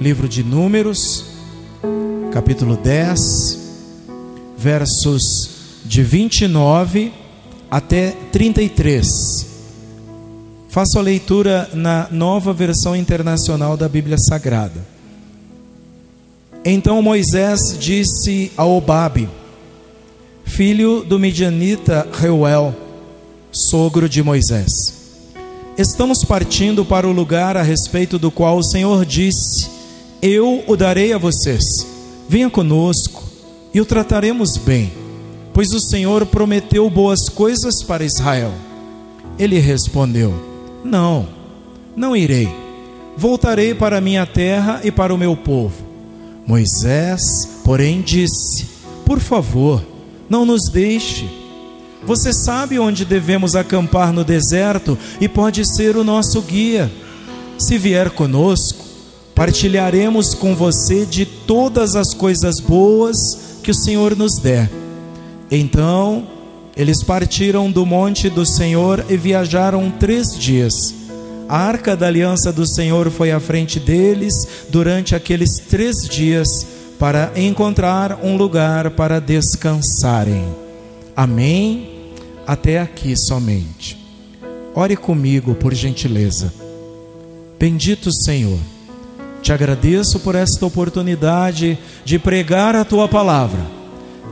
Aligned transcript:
livro 0.00 0.28
de 0.28 0.44
Números, 0.44 1.24
capítulo 2.32 2.76
10, 2.76 3.58
versos 4.56 5.50
de 5.84 6.04
29 6.04 7.12
até 7.68 8.12
33. 8.30 9.46
Faço 10.68 10.98
a 10.98 11.02
leitura 11.02 11.68
na 11.74 12.06
nova 12.12 12.52
versão 12.52 12.94
internacional 12.94 13.76
da 13.76 13.88
Bíblia 13.88 14.16
Sagrada. 14.18 14.86
Então 16.64 17.02
Moisés 17.02 17.76
disse 17.78 18.52
a 18.56 18.64
Obabe, 18.64 19.28
filho 20.44 21.02
do 21.02 21.18
midianita 21.18 22.06
Reuel, 22.12 22.72
sogro 23.50 24.08
de 24.08 24.22
Moisés: 24.22 24.94
Estamos 25.76 26.22
partindo 26.22 26.84
para 26.84 27.08
o 27.08 27.12
lugar 27.12 27.56
a 27.56 27.62
respeito 27.62 28.16
do 28.16 28.30
qual 28.30 28.58
o 28.58 28.62
Senhor 28.62 29.04
disse: 29.04 29.77
Eu 30.20 30.64
o 30.66 30.76
darei 30.76 31.12
a 31.12 31.18
vocês. 31.18 31.64
Venha 32.28 32.50
conosco 32.50 33.22
e 33.72 33.80
o 33.80 33.84
trataremos 33.84 34.56
bem, 34.56 34.92
pois 35.54 35.72
o 35.72 35.80
Senhor 35.80 36.26
prometeu 36.26 36.90
boas 36.90 37.28
coisas 37.28 37.82
para 37.82 38.04
Israel. 38.04 38.52
Ele 39.38 39.58
respondeu: 39.58 40.34
Não, 40.84 41.28
não 41.94 42.16
irei. 42.16 42.48
Voltarei 43.16 43.74
para 43.74 44.00
minha 44.00 44.26
terra 44.26 44.80
e 44.82 44.90
para 44.90 45.14
o 45.14 45.18
meu 45.18 45.36
povo. 45.36 45.86
Moisés, 46.46 47.20
porém, 47.64 48.00
disse: 48.00 48.66
Por 49.04 49.20
favor, 49.20 49.84
não 50.28 50.44
nos 50.44 50.68
deixe. 50.70 51.28
Você 52.04 52.32
sabe 52.32 52.78
onde 52.78 53.04
devemos 53.04 53.54
acampar 53.54 54.12
no 54.12 54.24
deserto 54.24 54.98
e 55.20 55.28
pode 55.28 55.64
ser 55.64 55.96
o 55.96 56.04
nosso 56.04 56.40
guia. 56.42 56.90
Se 57.58 57.76
vier 57.76 58.10
conosco, 58.10 58.87
partilharemos 59.38 60.34
com 60.34 60.52
você 60.52 61.06
de 61.06 61.24
todas 61.24 61.94
as 61.94 62.12
coisas 62.12 62.58
boas 62.58 63.14
que 63.62 63.70
o 63.70 63.74
Senhor 63.74 64.16
nos 64.16 64.34
der. 64.40 64.68
Então, 65.48 66.26
eles 66.76 67.04
partiram 67.04 67.70
do 67.70 67.86
monte 67.86 68.28
do 68.28 68.44
Senhor 68.44 69.06
e 69.08 69.16
viajaram 69.16 69.92
três 69.92 70.36
dias. 70.36 70.92
A 71.48 71.56
arca 71.56 71.96
da 71.96 72.08
aliança 72.08 72.52
do 72.52 72.66
Senhor 72.66 73.12
foi 73.12 73.30
à 73.30 73.38
frente 73.38 73.78
deles 73.78 74.34
durante 74.70 75.14
aqueles 75.14 75.60
três 75.70 76.08
dias 76.08 76.48
para 76.98 77.30
encontrar 77.36 78.18
um 78.20 78.36
lugar 78.36 78.90
para 78.90 79.20
descansarem. 79.20 80.52
Amém? 81.14 82.10
Até 82.44 82.80
aqui 82.80 83.16
somente. 83.16 83.96
Ore 84.74 84.96
comigo, 84.96 85.54
por 85.54 85.72
gentileza. 85.72 86.52
Bendito 87.56 88.12
Senhor, 88.12 88.58
te 89.48 89.52
agradeço 89.54 90.20
por 90.20 90.34
esta 90.34 90.66
oportunidade 90.66 91.78
de 92.04 92.18
pregar 92.18 92.76
a 92.76 92.84
tua 92.84 93.08
palavra. 93.08 93.58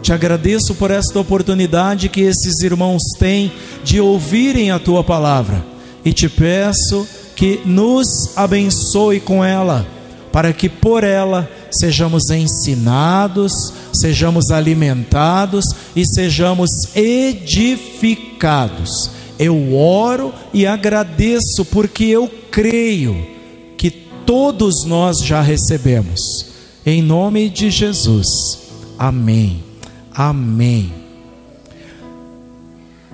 Te 0.03 0.12
agradeço 0.12 0.75
por 0.75 0.91
esta 0.91 1.19
oportunidade 1.19 2.11
que 2.11 2.20
esses 2.20 2.61
irmãos 2.61 3.03
têm 3.19 3.50
de 3.83 3.98
ouvirem 3.98 4.70
a 4.70 4.78
tua 4.78 5.03
palavra. 5.03 5.64
E 6.05 6.12
te 6.12 6.28
peço 6.28 7.09
que 7.34 7.62
nos 7.64 8.37
abençoe 8.37 9.19
com 9.19 9.42
ela, 9.42 9.87
para 10.31 10.53
que 10.53 10.69
por 10.69 11.03
ela 11.03 11.50
sejamos 11.70 12.28
ensinados, 12.28 13.72
sejamos 13.94 14.50
alimentados 14.50 15.64
e 15.97 16.05
sejamos 16.05 16.94
edificados. 16.94 19.11
Eu 19.39 19.75
oro 19.75 20.31
e 20.53 20.67
agradeço 20.67 21.64
porque 21.64 22.05
eu 22.05 22.31
creio 22.50 23.34
todos 24.26 24.84
nós 24.84 25.19
já 25.25 25.41
recebemos. 25.41 26.47
Em 26.84 27.00
nome 27.00 27.48
de 27.48 27.70
Jesus. 27.70 28.59
Amém. 28.98 29.62
Amém. 30.12 30.92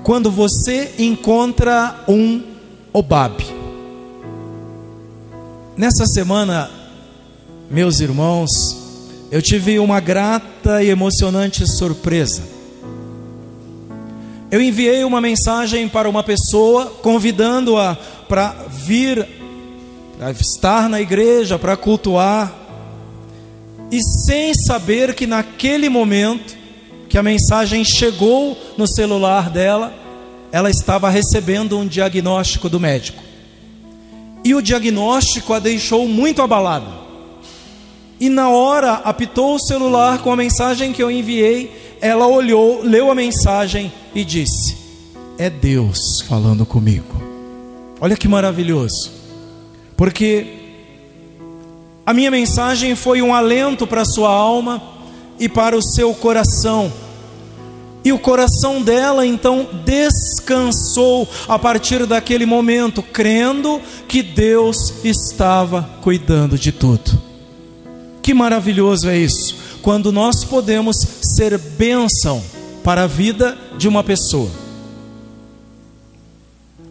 Quando 0.03 0.31
você 0.31 0.95
encontra 0.99 2.05
um 2.09 2.43
Obabe. 2.93 3.47
Nessa 5.77 6.05
semana 6.07 6.71
meus 7.71 8.01
irmãos, 8.01 8.51
eu 9.31 9.41
tive 9.41 9.79
uma 9.79 9.99
grata 9.99 10.83
e 10.83 10.91
emocionante 10.91 11.67
surpresa. 11.67 12.43
Eu 14.51 14.61
enviei 14.61 15.03
uma 15.05 15.23
mensagem 15.23 15.89
para 15.89 16.07
uma 16.07 16.23
pessoa 16.23 16.85
convidando-a 17.01 17.97
para 18.29 18.67
vir, 18.69 19.27
estar 20.31 20.89
na 20.89 21.01
igreja, 21.01 21.59
para 21.59 21.77
cultuar, 21.77 22.55
e 23.91 24.01
sem 24.03 24.55
saber 24.55 25.15
que 25.15 25.27
naquele 25.27 25.89
momento 25.89 26.57
que 27.09 27.19
a 27.19 27.23
mensagem 27.23 27.85
chegou 27.85 28.57
no 28.79 28.87
celular 28.87 29.51
dela, 29.51 29.93
ela 30.51 30.71
estava 30.71 31.11
recebendo 31.11 31.79
um 31.79 31.87
diagnóstico 31.87 32.71
do 32.71 32.81
médico. 32.81 33.23
E 34.43 34.55
o 34.55 34.63
diagnóstico 34.63 35.53
a 35.53 35.59
deixou 35.59 36.09
muito 36.09 36.41
abalada. 36.41 37.03
E 38.19 38.31
na 38.31 38.49
hora 38.49 38.95
apitou 39.05 39.57
o 39.57 39.61
celular 39.61 40.23
com 40.23 40.33
a 40.33 40.37
mensagem 40.37 40.93
que 40.93 41.03
eu 41.03 41.11
enviei. 41.11 41.97
Ela 42.01 42.27
olhou, 42.27 42.83
leu 42.83 43.11
a 43.11 43.15
mensagem 43.15 43.93
e 44.15 44.25
disse: 44.25 44.77
É 45.37 45.51
Deus 45.51 46.23
falando 46.27 46.65
comigo. 46.65 47.23
Olha 48.01 48.17
que 48.17 48.27
maravilhoso. 48.27 49.22
Porque 50.03 50.47
a 52.05 52.13
minha 52.13 52.29
mensagem 52.29 52.97
foi 52.97 53.23
um 53.23 53.33
alento 53.33 53.87
para 53.87 54.03
a 54.03 54.05
sua 54.05 54.31
alma 54.31 54.83
e 55.39 55.49
para 55.49 55.79
o 55.79 55.81
seu 55.81 56.13
coração. 56.13 56.93
E 58.05 58.13
o 58.13 58.19
coração 58.19 58.83
dela 58.83 59.25
então 59.25 59.65
descansou 59.85 61.29
a 61.47 61.57
partir 61.57 62.05
daquele 62.05 62.45
momento, 62.45 63.01
crendo 63.01 63.81
que 64.09 64.25
Deus 64.25 64.93
estava 65.05 65.89
cuidando 66.01 66.59
de 66.59 66.73
tudo. 66.73 67.23
Que 68.21 68.35
maravilhoso 68.35 69.09
é 69.09 69.17
isso, 69.17 69.57
quando 69.83 70.11
nós 70.11 70.43
podemos 70.43 70.97
ser 71.37 71.57
bênção 71.57 72.43
para 72.83 73.05
a 73.05 73.07
vida 73.07 73.57
de 73.79 73.87
uma 73.87 74.03
pessoa. 74.03 74.62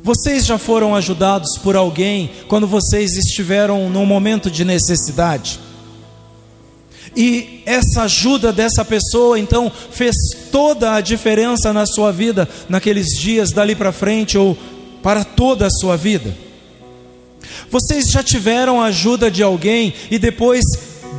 Vocês 0.04 0.48
já 0.48 0.58
foram 0.58 0.96
ajudados 0.96 1.60
por 1.60 1.76
alguém 1.76 2.32
quando 2.48 2.66
vocês 2.66 3.16
estiveram 3.16 3.88
num 3.88 4.06
momento 4.06 4.50
de 4.50 4.66
necessidade? 4.66 5.60
E 7.16 7.62
essa 7.68 8.04
ajuda 8.04 8.52
dessa 8.52 8.84
pessoa 8.84 9.38
então 9.38 9.72
fez 9.92 10.16
toda 10.52 10.96
a 10.96 11.02
diferença 11.02 11.72
na 11.72 11.86
sua 11.86 12.12
vida 12.12 12.50
naqueles 12.68 13.16
dias 13.16 13.52
dali 13.52 13.76
para 13.76 13.92
frente 13.92 14.40
ou 14.40 14.58
para 15.04 15.24
toda 15.24 15.68
a 15.68 15.72
sua 15.72 15.96
vida? 15.96 16.36
Vocês 17.70 18.10
já 18.10 18.24
tiveram 18.24 18.82
a 18.82 18.86
ajuda 18.86 19.30
de 19.30 19.44
alguém 19.44 19.94
e 20.10 20.18
depois 20.18 20.64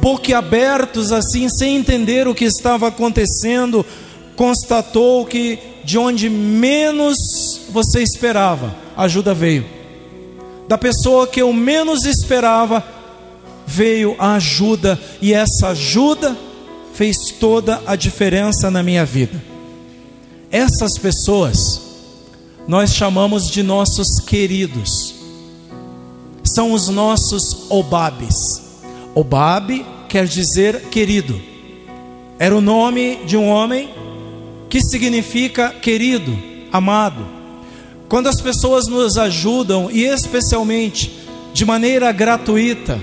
boquiabertos 0.01 1.13
assim, 1.13 1.49
sem 1.49 1.77
entender 1.77 2.27
o 2.27 2.35
que 2.35 2.47
estava 2.47 2.89
acontecendo, 2.89 3.87
constatou 4.35 5.25
que 5.25 5.72
de 5.85 5.99
onde 5.99 6.29
menos 6.29 7.17
você 7.71 8.03
esperava, 8.03 8.75
ajuda 8.97 9.35
veio. 9.35 9.65
Da 10.69 10.79
pessoa 10.79 11.27
que 11.27 11.43
eu 11.43 11.53
menos 11.53 12.05
esperava, 12.05 12.85
veio 13.67 14.15
a 14.19 14.35
ajuda, 14.35 15.01
e 15.21 15.33
essa 15.33 15.69
ajuda 15.69 16.37
fez 16.95 17.17
toda 17.39 17.83
a 17.87 17.97
diferença 17.97 18.71
na 18.71 18.83
minha 18.83 19.05
vida. 19.05 19.43
Essas 20.51 20.99
pessoas 20.99 21.81
nós 22.67 22.95
chamamos 22.95 23.51
de 23.51 23.63
nossos 23.63 24.21
queridos, 24.21 25.15
são 26.45 26.73
os 26.73 26.89
nossos 26.89 27.71
obabes. 27.71 28.35
Obabe 29.15 29.85
quer 30.09 30.27
dizer 30.27 30.83
querido. 30.91 31.41
Era 32.39 32.57
o 32.57 32.61
nome 32.61 33.21
de 33.25 33.37
um 33.37 33.49
homem 33.49 33.91
que 34.73 34.81
significa 34.81 35.69
querido, 35.69 36.35
amado. 36.73 37.29
Quando 38.09 38.29
as 38.29 38.41
pessoas 38.41 38.87
nos 38.87 39.19
ajudam, 39.19 39.91
e 39.91 40.05
especialmente 40.05 41.13
de 41.53 41.67
maneira 41.67 42.11
gratuita, 42.11 42.99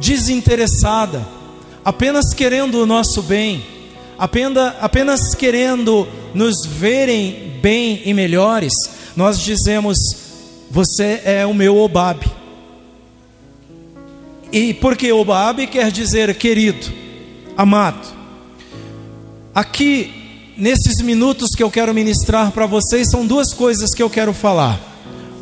desinteressada, 0.00 1.24
apenas 1.84 2.34
querendo 2.34 2.82
o 2.82 2.86
nosso 2.86 3.22
bem, 3.22 3.62
apenas, 4.18 5.36
querendo 5.36 6.08
nos 6.34 6.66
verem 6.66 7.52
bem 7.62 8.02
e 8.04 8.12
melhores, 8.12 8.72
nós 9.14 9.38
dizemos: 9.38 9.96
Você 10.68 11.20
é 11.24 11.46
o 11.46 11.54
meu 11.54 11.76
Obabe. 11.76 12.26
E 14.50 14.74
porque 14.74 15.12
Obabe 15.12 15.68
quer 15.68 15.92
dizer 15.92 16.34
querido, 16.34 16.92
amado. 17.56 18.17
Aqui, 19.58 20.54
nesses 20.56 21.02
minutos 21.02 21.50
que 21.50 21.64
eu 21.64 21.68
quero 21.68 21.92
ministrar 21.92 22.52
para 22.52 22.64
vocês, 22.64 23.10
são 23.10 23.26
duas 23.26 23.52
coisas 23.52 23.92
que 23.92 24.00
eu 24.00 24.08
quero 24.08 24.32
falar. 24.32 24.80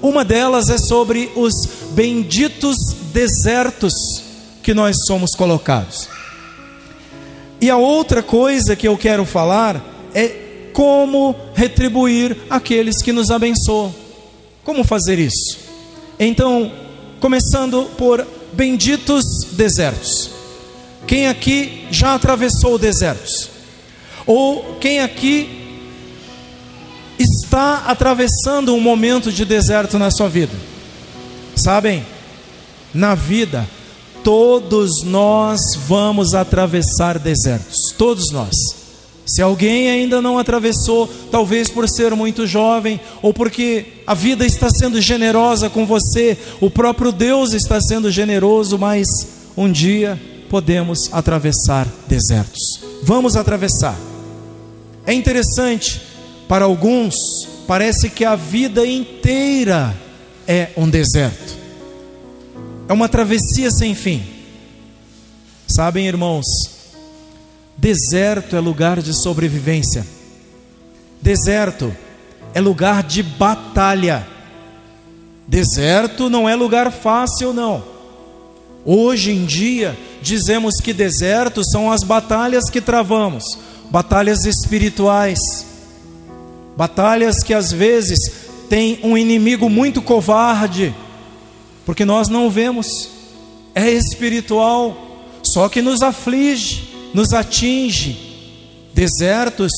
Uma 0.01 0.25
delas 0.25 0.71
é 0.71 0.79
sobre 0.79 1.31
os 1.37 1.53
benditos 1.91 2.79
desertos 3.13 3.93
que 4.63 4.73
nós 4.73 4.97
somos 5.07 5.33
colocados. 5.33 6.09
E 7.61 7.69
a 7.69 7.77
outra 7.77 8.23
coisa 8.23 8.75
que 8.75 8.89
eu 8.89 8.97
quero 8.97 9.27
falar 9.27 9.85
é 10.15 10.71
como 10.73 11.37
retribuir 11.55 12.39
aqueles 12.49 13.03
que 13.03 13.13
nos 13.13 13.31
abençoam. 13.31 13.95
Como 14.65 14.83
fazer 14.83 15.19
isso? 15.19 15.59
Então, 16.19 16.73
começando 17.21 17.85
por 17.99 18.27
benditos 18.55 19.27
desertos. 19.53 20.31
Quem 21.07 21.29
aqui 21.29 21.87
já 21.91 22.15
atravessou 22.15 22.79
desertos? 22.79 23.56
Ou 24.27 24.77
quem 24.81 25.01
aqui 25.01 25.49
está 27.19 27.85
atravessando 27.87 28.75
um 28.75 28.81
momento 28.81 29.31
de 29.31 29.45
deserto 29.45 29.99
na 29.99 30.11
sua 30.11 30.29
vida? 30.29 30.53
Sabem, 31.55 32.05
na 32.93 33.15
vida, 33.15 33.67
todos 34.25 35.03
nós 35.03 35.61
vamos 35.87 36.35
atravessar 36.35 37.19
desertos, 37.19 37.95
todos 37.97 38.31
nós. 38.31 38.57
Se 39.27 39.43
alguém 39.43 39.91
ainda 39.91 40.23
não 40.23 40.39
atravessou, 40.39 41.09
talvez 41.31 41.69
por 41.69 41.89
ser 41.89 42.15
muito 42.15 42.47
jovem, 42.47 43.01
ou 43.21 43.35
porque 43.35 43.87
a 44.07 44.15
vida 44.15 44.47
está 44.47 44.69
sendo 44.71 45.01
generosa 45.01 45.69
com 45.69 45.85
você, 45.85 46.39
o 46.61 46.71
próprio 46.71 47.11
Deus 47.11 47.53
está 47.53 47.81
sendo 47.81 48.11
generoso, 48.11 48.79
mas 48.79 49.07
um 49.57 49.71
dia 49.71 50.21
podemos 50.49 51.09
atravessar 51.13 51.89
desertos. 52.07 52.81
Vamos 53.03 53.35
atravessar. 53.35 53.97
É 55.07 55.13
interessante, 55.13 56.03
para 56.49 56.65
alguns, 56.65 57.15
parece 57.67 58.11
que 58.11 58.25
a 58.25 58.35
vida 58.37 58.87
inteira 58.87 59.95
é 60.47 60.71
um 60.77 60.89
deserto, 60.89 61.57
é 62.89 62.93
uma 62.93 63.09
travessia 63.09 63.71
sem 63.71 63.95
fim. 63.95 64.23
Sabem, 65.69 66.07
irmãos, 66.07 66.45
Deserto 67.77 68.57
é 68.57 68.61
lugar 68.61 69.03
de 69.03 69.13
sobrevivência. 69.13 70.07
Deserto 71.21 71.95
é 72.55 72.61
lugar 72.61 73.03
de 73.03 73.23
batalha. 73.23 74.27
Deserto 75.47 76.31
não 76.31 76.49
é 76.49 76.57
lugar 76.57 76.91
fácil, 76.91 77.53
não. 77.53 77.85
Hoje 78.85 79.33
em 79.33 79.45
dia, 79.45 79.97
dizemos 80.23 80.77
que 80.77 80.93
deserto 80.93 81.63
são 81.65 81.93
as 81.93 82.03
batalhas 82.03 82.71
que 82.71 82.81
travamos, 82.81 83.45
batalhas 83.91 84.45
espirituais, 84.45 85.39
batalhas 86.77 87.43
que 87.43 87.55
às 87.55 87.73
vezes 87.73 88.19
tem 88.69 89.01
um 89.03 89.17
inimigo 89.17 89.69
muito 89.69 90.03
covarde, 90.03 90.95
porque 91.85 92.05
nós 92.05 92.29
não 92.29 92.51
vemos, 92.51 93.09
é 93.75 93.91
espiritual, 93.91 94.97
só 95.43 95.69
que 95.69 95.81
nos 95.81 96.03
aflige 96.03 96.97
nos 97.17 97.33
atinge. 97.33 98.19
Desertos 98.93 99.73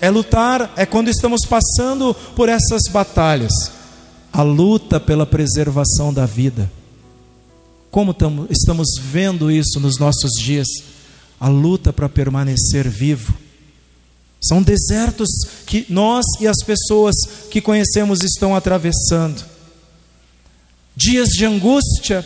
é 0.00 0.08
lutar, 0.10 0.72
é 0.74 0.86
quando 0.86 1.08
estamos 1.08 1.42
passando 1.44 2.14
por 2.34 2.48
essas 2.48 2.82
batalhas. 2.90 3.52
A 4.32 4.42
luta 4.42 4.98
pela 4.98 5.26
preservação 5.26 6.12
da 6.12 6.24
vida. 6.24 6.70
Como 7.90 8.14
estamos 8.48 8.88
vendo 8.98 9.50
isso 9.50 9.78
nos 9.80 9.98
nossos 9.98 10.32
dias? 10.32 10.66
A 11.38 11.48
luta 11.48 11.92
para 11.92 12.08
permanecer 12.08 12.88
vivo. 12.88 13.34
São 14.40 14.62
desertos 14.62 15.28
que 15.66 15.84
nós 15.88 16.24
e 16.40 16.46
as 16.46 16.58
pessoas 16.64 17.14
que 17.50 17.60
conhecemos 17.60 18.22
estão 18.22 18.54
atravessando. 18.54 19.44
Dias 20.94 21.28
de 21.28 21.44
angústia, 21.44 22.24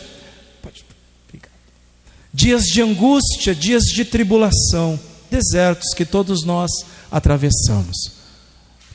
dias 2.33 2.63
de 2.63 2.81
angústia, 2.81 3.53
dias 3.53 3.83
de 3.83 4.05
tribulação, 4.05 4.99
desertos 5.29 5.93
que 5.95 6.05
todos 6.05 6.43
nós 6.43 6.69
atravessamos. 7.11 7.95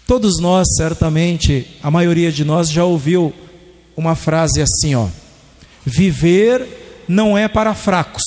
Todos 0.06 0.40
nós, 0.40 0.66
certamente, 0.76 1.66
a 1.82 1.90
maioria 1.90 2.32
de 2.32 2.44
nós 2.44 2.70
já 2.70 2.84
ouviu 2.84 3.32
uma 3.96 4.14
frase 4.14 4.62
assim, 4.62 4.94
ó: 4.94 5.08
Viver 5.84 7.04
não 7.06 7.36
é 7.36 7.46
para 7.46 7.74
fracos. 7.74 8.24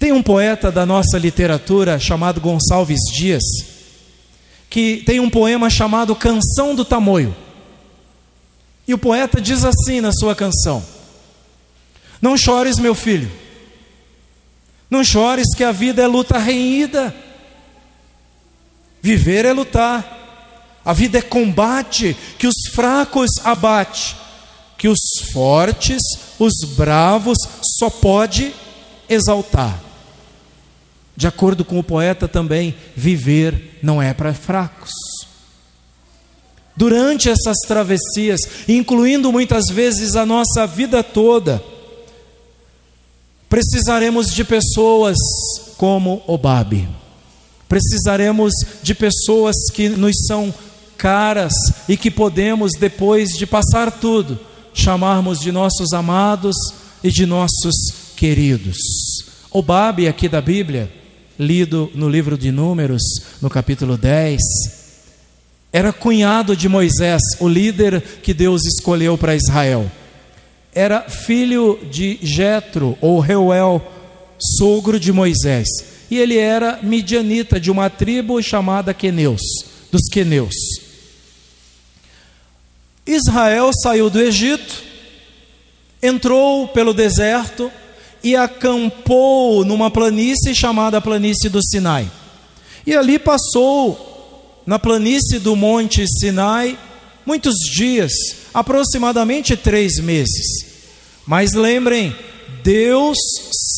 Tem 0.00 0.12
um 0.12 0.22
poeta 0.22 0.72
da 0.72 0.86
nossa 0.86 1.18
literatura 1.18 1.98
chamado 1.98 2.40
Gonçalves 2.40 3.00
Dias, 3.12 3.42
que 4.70 5.02
tem 5.04 5.20
um 5.20 5.28
poema 5.28 5.68
chamado 5.68 6.16
Canção 6.16 6.74
do 6.74 6.86
Tamoio. 6.86 7.36
E 8.88 8.94
o 8.94 8.98
poeta 8.98 9.38
diz 9.42 9.62
assim 9.62 10.00
na 10.00 10.10
sua 10.10 10.34
canção: 10.34 10.82
não 12.18 12.34
chores, 12.34 12.78
meu 12.78 12.94
filho. 12.94 13.30
Não 14.90 15.04
chores, 15.04 15.54
que 15.54 15.62
a 15.62 15.70
vida 15.70 16.00
é 16.00 16.06
luta 16.06 16.38
renhida. 16.38 17.14
Viver 19.02 19.44
é 19.44 19.52
lutar. 19.52 20.16
A 20.82 20.94
vida 20.94 21.18
é 21.18 21.22
combate 21.22 22.16
que 22.38 22.46
os 22.46 22.56
fracos 22.72 23.28
abate, 23.44 24.16
que 24.78 24.88
os 24.88 24.98
fortes, 25.30 26.00
os 26.38 26.54
bravos, 26.74 27.36
só 27.78 27.90
pode 27.90 28.54
exaltar. 29.06 29.89
De 31.20 31.26
acordo 31.26 31.66
com 31.66 31.78
o 31.78 31.84
poeta 31.84 32.26
também, 32.26 32.74
viver 32.96 33.78
não 33.82 34.00
é 34.00 34.14
para 34.14 34.32
fracos. 34.32 34.90
Durante 36.74 37.28
essas 37.28 37.58
travessias, 37.68 38.40
incluindo 38.66 39.30
muitas 39.30 39.66
vezes 39.66 40.16
a 40.16 40.24
nossa 40.24 40.66
vida 40.66 41.02
toda, 41.02 41.62
Precisaremos 43.50 44.32
de 44.32 44.44
pessoas 44.44 45.16
como 45.76 46.22
Obabe. 46.28 46.88
Precisaremos 47.68 48.52
de 48.80 48.94
pessoas 48.94 49.56
que 49.74 49.88
nos 49.88 50.14
são 50.28 50.54
caras 50.96 51.52
e 51.88 51.96
que 51.96 52.12
podemos, 52.12 52.70
depois 52.78 53.30
de 53.30 53.46
passar 53.48 53.90
tudo, 53.90 54.38
chamarmos 54.72 55.40
de 55.40 55.50
nossos 55.50 55.92
amados 55.92 56.54
e 57.02 57.10
de 57.10 57.26
nossos 57.26 57.74
queridos. 58.16 58.78
Obabe, 59.50 60.06
aqui 60.06 60.28
da 60.28 60.40
Bíblia, 60.40 60.99
lido 61.40 61.90
no 61.94 62.08
livro 62.08 62.36
de 62.36 62.52
Números, 62.52 63.02
no 63.40 63.48
capítulo 63.48 63.96
10, 63.96 64.38
era 65.72 65.92
cunhado 65.92 66.54
de 66.54 66.68
Moisés, 66.68 67.20
o 67.40 67.48
líder 67.48 68.00
que 68.22 68.34
Deus 68.34 68.64
escolheu 68.66 69.16
para 69.16 69.34
Israel 69.34 69.90
era 70.74 71.02
filho 71.02 71.78
de 71.90 72.18
Jetro 72.22 72.96
ou 73.00 73.18
Reuel, 73.18 73.82
sogro 74.58 74.98
de 75.00 75.12
Moisés. 75.12 75.66
E 76.10 76.18
ele 76.18 76.36
era 76.36 76.80
midianita 76.82 77.60
de 77.60 77.70
uma 77.70 77.88
tribo 77.88 78.40
chamada 78.42 78.94
Queneus, 78.94 79.40
dos 79.90 80.02
Queneus. 80.10 80.54
Israel 83.06 83.70
saiu 83.82 84.08
do 84.08 84.20
Egito, 84.20 84.82
entrou 86.02 86.68
pelo 86.68 86.94
deserto 86.94 87.70
e 88.22 88.36
acampou 88.36 89.64
numa 89.64 89.90
planície 89.90 90.54
chamada 90.54 91.00
planície 91.00 91.48
do 91.48 91.62
Sinai. 91.62 92.10
E 92.86 92.94
ali 92.94 93.18
passou 93.18 94.62
na 94.66 94.78
planície 94.78 95.38
do 95.38 95.56
Monte 95.56 96.04
Sinai 96.06 96.78
muitos 97.24 97.54
dias, 97.72 98.12
aproximadamente 98.52 99.56
três 99.56 99.98
meses. 100.00 100.46
Mas 101.26 101.52
lembrem, 101.52 102.14
Deus 102.62 103.18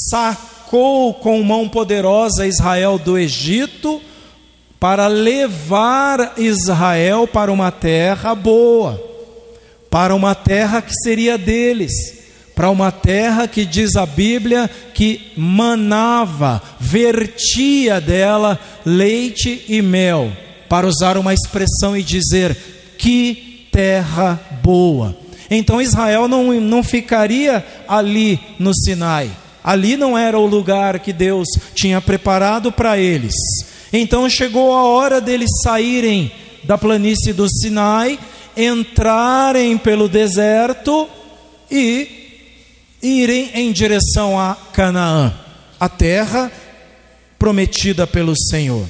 sacou 0.09 1.15
com 1.15 1.43
mão 1.43 1.69
poderosa 1.69 2.47
Israel 2.47 2.99
do 2.99 3.19
Egito 3.19 4.01
para 4.81 5.07
levar 5.07 6.35
Israel 6.39 7.29
para 7.29 7.53
uma 7.53 7.71
terra 7.71 8.35
boa, 8.35 9.01
para 9.91 10.15
uma 10.15 10.35
terra 10.35 10.83
que 10.83 10.95
seria 10.95 11.39
deles, 11.39 11.93
para 12.55 12.71
uma 12.71 12.93
terra 12.93 13.49
que 13.49 13.65
diz 13.65 13.97
a 13.97 14.05
Bíblia 14.05 14.71
que 14.95 15.33
manava, 15.37 16.63
vertia 16.79 18.01
dela 18.01 18.59
leite 18.85 19.65
e 19.69 19.81
mel, 19.81 20.33
para 20.69 20.87
usar 20.87 21.17
uma 21.17 21.33
expressão 21.33 21.97
e 21.97 22.03
dizer 22.03 22.57
que 22.99 23.67
terra 23.73 24.41
boa. 24.63 25.17
Então 25.51 25.81
Israel 25.81 26.29
não, 26.29 26.53
não 26.61 26.83
ficaria 26.83 27.65
ali 27.89 28.39
no 28.59 28.75
Sinai. 28.75 29.31
Ali 29.65 29.97
não 29.97 30.17
era 30.17 30.39
o 30.39 30.47
lugar 30.47 30.99
que 30.99 31.13
Deus 31.13 31.47
tinha 31.75 32.01
preparado 32.01 32.73
para 32.73 32.99
eles. 32.99 33.35
Então 33.93 34.29
chegou 34.29 34.73
a 34.75 34.85
hora 34.85 35.21
deles 35.21 35.51
saírem 35.63 36.33
da 36.65 36.79
planície 36.79 37.33
do 37.33 37.47
Sinai, 37.49 38.19
entrarem 38.57 39.77
pelo 39.79 40.09
deserto 40.09 41.09
e 41.71 42.22
irem 43.03 43.51
em 43.55 43.73
direção 43.73 44.39
a 44.39 44.55
Canaã, 44.73 45.35
a 45.81 45.89
terra 45.89 46.51
prometida 47.39 48.07
pelo 48.07 48.35
Senhor. 48.37 48.87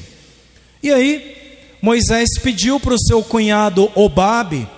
E 0.83 0.91
aí 0.93 1.33
Moisés 1.81 2.39
pediu 2.43 2.79
para 2.79 2.95
o 2.95 3.01
seu 3.01 3.23
cunhado 3.23 3.91
Obabe 3.95 4.69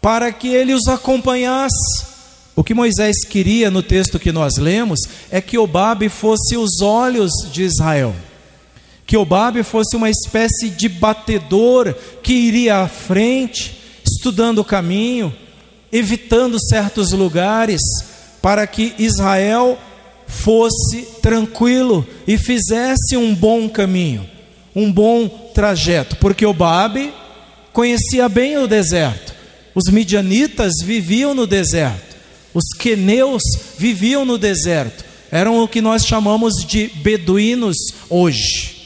para 0.00 0.32
que 0.32 0.48
ele 0.48 0.74
os 0.74 0.86
acompanhasse 0.86 2.04
O 2.56 2.62
que 2.62 2.74
Moisés 2.74 3.24
queria 3.24 3.70
no 3.70 3.82
texto 3.82 4.18
que 4.18 4.30
nós 4.30 4.56
lemos 4.58 5.00
é 5.30 5.40
que 5.40 5.58
Obabe 5.58 6.08
fosse 6.08 6.56
os 6.56 6.80
olhos 6.80 7.32
de 7.52 7.62
Israel. 7.62 8.14
Que 9.06 9.16
Obabe 9.16 9.62
fosse 9.62 9.96
uma 9.96 10.08
espécie 10.08 10.70
de 10.70 10.88
batedor 10.88 11.94
que 12.22 12.32
iria 12.32 12.78
à 12.78 12.88
frente, 12.88 13.80
estudando 14.04 14.60
o 14.60 14.64
caminho, 14.64 15.34
evitando 15.92 16.58
certos 16.60 17.12
lugares, 17.12 17.80
para 18.44 18.66
que 18.66 18.92
Israel 18.98 19.78
fosse 20.26 21.00
tranquilo 21.22 22.06
e 22.28 22.36
fizesse 22.36 23.16
um 23.16 23.34
bom 23.34 23.70
caminho, 23.70 24.28
um 24.76 24.92
bom 24.92 25.26
trajeto, 25.54 26.16
porque 26.16 26.44
Obabe 26.44 27.10
conhecia 27.72 28.28
bem 28.28 28.58
o 28.58 28.66
deserto. 28.66 29.34
Os 29.74 29.90
midianitas 29.90 30.74
viviam 30.84 31.34
no 31.34 31.46
deserto. 31.46 32.16
Os 32.52 32.64
queneus 32.78 33.42
viviam 33.78 34.26
no 34.26 34.36
deserto. 34.36 35.06
Eram 35.30 35.62
o 35.62 35.66
que 35.66 35.80
nós 35.80 36.04
chamamos 36.04 36.52
de 36.66 36.88
beduínos 36.96 37.78
hoje. 38.10 38.76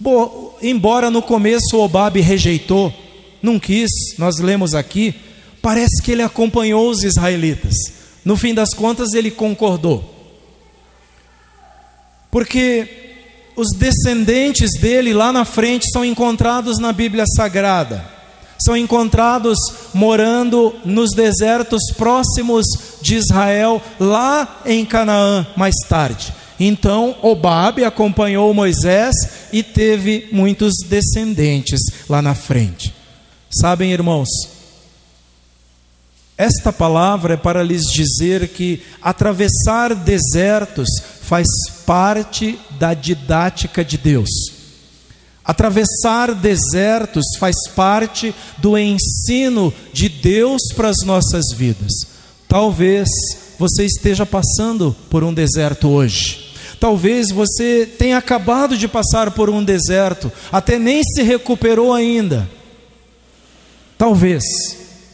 Bom, 0.00 0.58
embora 0.60 1.12
no 1.12 1.22
começo 1.22 1.78
Obabe 1.78 2.20
rejeitou, 2.20 2.92
não 3.40 3.56
quis, 3.56 3.90
nós 4.18 4.40
lemos 4.40 4.74
aqui, 4.74 5.14
parece 5.62 6.02
que 6.02 6.10
ele 6.10 6.22
acompanhou 6.22 6.90
os 6.90 7.04
israelitas. 7.04 7.97
No 8.28 8.36
fim 8.36 8.52
das 8.52 8.74
contas, 8.74 9.14
ele 9.14 9.30
concordou. 9.30 10.04
Porque 12.30 12.86
os 13.56 13.68
descendentes 13.70 14.72
dele 14.78 15.14
lá 15.14 15.32
na 15.32 15.46
frente 15.46 15.90
são 15.90 16.04
encontrados 16.04 16.78
na 16.78 16.92
Bíblia 16.92 17.24
Sagrada, 17.34 18.04
são 18.62 18.76
encontrados 18.76 19.56
morando 19.94 20.76
nos 20.84 21.12
desertos 21.12 21.80
próximos 21.96 22.66
de 23.00 23.14
Israel, 23.14 23.80
lá 23.98 24.60
em 24.66 24.84
Canaã, 24.84 25.46
mais 25.56 25.76
tarde. 25.88 26.30
Então, 26.60 27.16
Obabe 27.22 27.82
acompanhou 27.82 28.52
Moisés 28.52 29.14
e 29.50 29.62
teve 29.62 30.28
muitos 30.30 30.74
descendentes 30.86 31.80
lá 32.06 32.20
na 32.20 32.34
frente. 32.34 32.92
Sabem, 33.50 33.90
irmãos, 33.90 34.57
esta 36.38 36.72
palavra 36.72 37.34
é 37.34 37.36
para 37.36 37.64
lhes 37.64 37.82
dizer 37.82 38.50
que 38.50 38.80
atravessar 39.02 39.92
desertos 39.92 40.88
faz 41.20 41.48
parte 41.84 42.56
da 42.78 42.94
didática 42.94 43.84
de 43.84 43.98
Deus. 43.98 44.30
Atravessar 45.44 46.32
desertos 46.36 47.24
faz 47.40 47.56
parte 47.74 48.32
do 48.58 48.78
ensino 48.78 49.74
de 49.92 50.08
Deus 50.08 50.62
para 50.76 50.88
as 50.88 50.98
nossas 51.04 51.46
vidas. 51.56 51.92
Talvez 52.46 53.08
você 53.58 53.84
esteja 53.84 54.24
passando 54.24 54.94
por 55.10 55.24
um 55.24 55.34
deserto 55.34 55.88
hoje. 55.88 56.52
Talvez 56.78 57.32
você 57.32 57.84
tenha 57.84 58.16
acabado 58.16 58.78
de 58.78 58.86
passar 58.86 59.32
por 59.32 59.50
um 59.50 59.64
deserto, 59.64 60.30
até 60.52 60.78
nem 60.78 61.02
se 61.02 61.22
recuperou 61.22 61.92
ainda. 61.92 62.48
Talvez, 63.96 64.44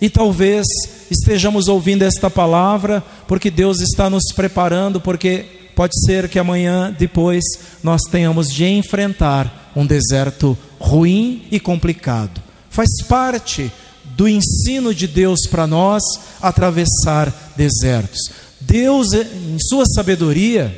e 0.00 0.10
talvez 0.10 0.66
estejamos 1.14 1.68
ouvindo 1.68 2.02
esta 2.02 2.28
palavra 2.28 3.02
porque 3.26 3.50
Deus 3.50 3.80
está 3.80 4.10
nos 4.10 4.24
preparando, 4.34 5.00
porque 5.00 5.44
pode 5.74 5.92
ser 6.04 6.28
que 6.28 6.38
amanhã, 6.38 6.94
depois, 6.96 7.42
nós 7.82 8.02
tenhamos 8.10 8.48
de 8.48 8.64
enfrentar 8.64 9.72
um 9.74 9.86
deserto 9.86 10.56
ruim 10.78 11.46
e 11.50 11.58
complicado. 11.58 12.42
Faz 12.70 13.02
parte 13.08 13.72
do 14.16 14.28
ensino 14.28 14.94
de 14.94 15.06
Deus 15.06 15.46
para 15.48 15.66
nós 15.66 16.02
atravessar 16.40 17.52
desertos. 17.56 18.30
Deus, 18.60 19.12
em 19.12 19.58
Sua 19.58 19.84
sabedoria, 19.86 20.74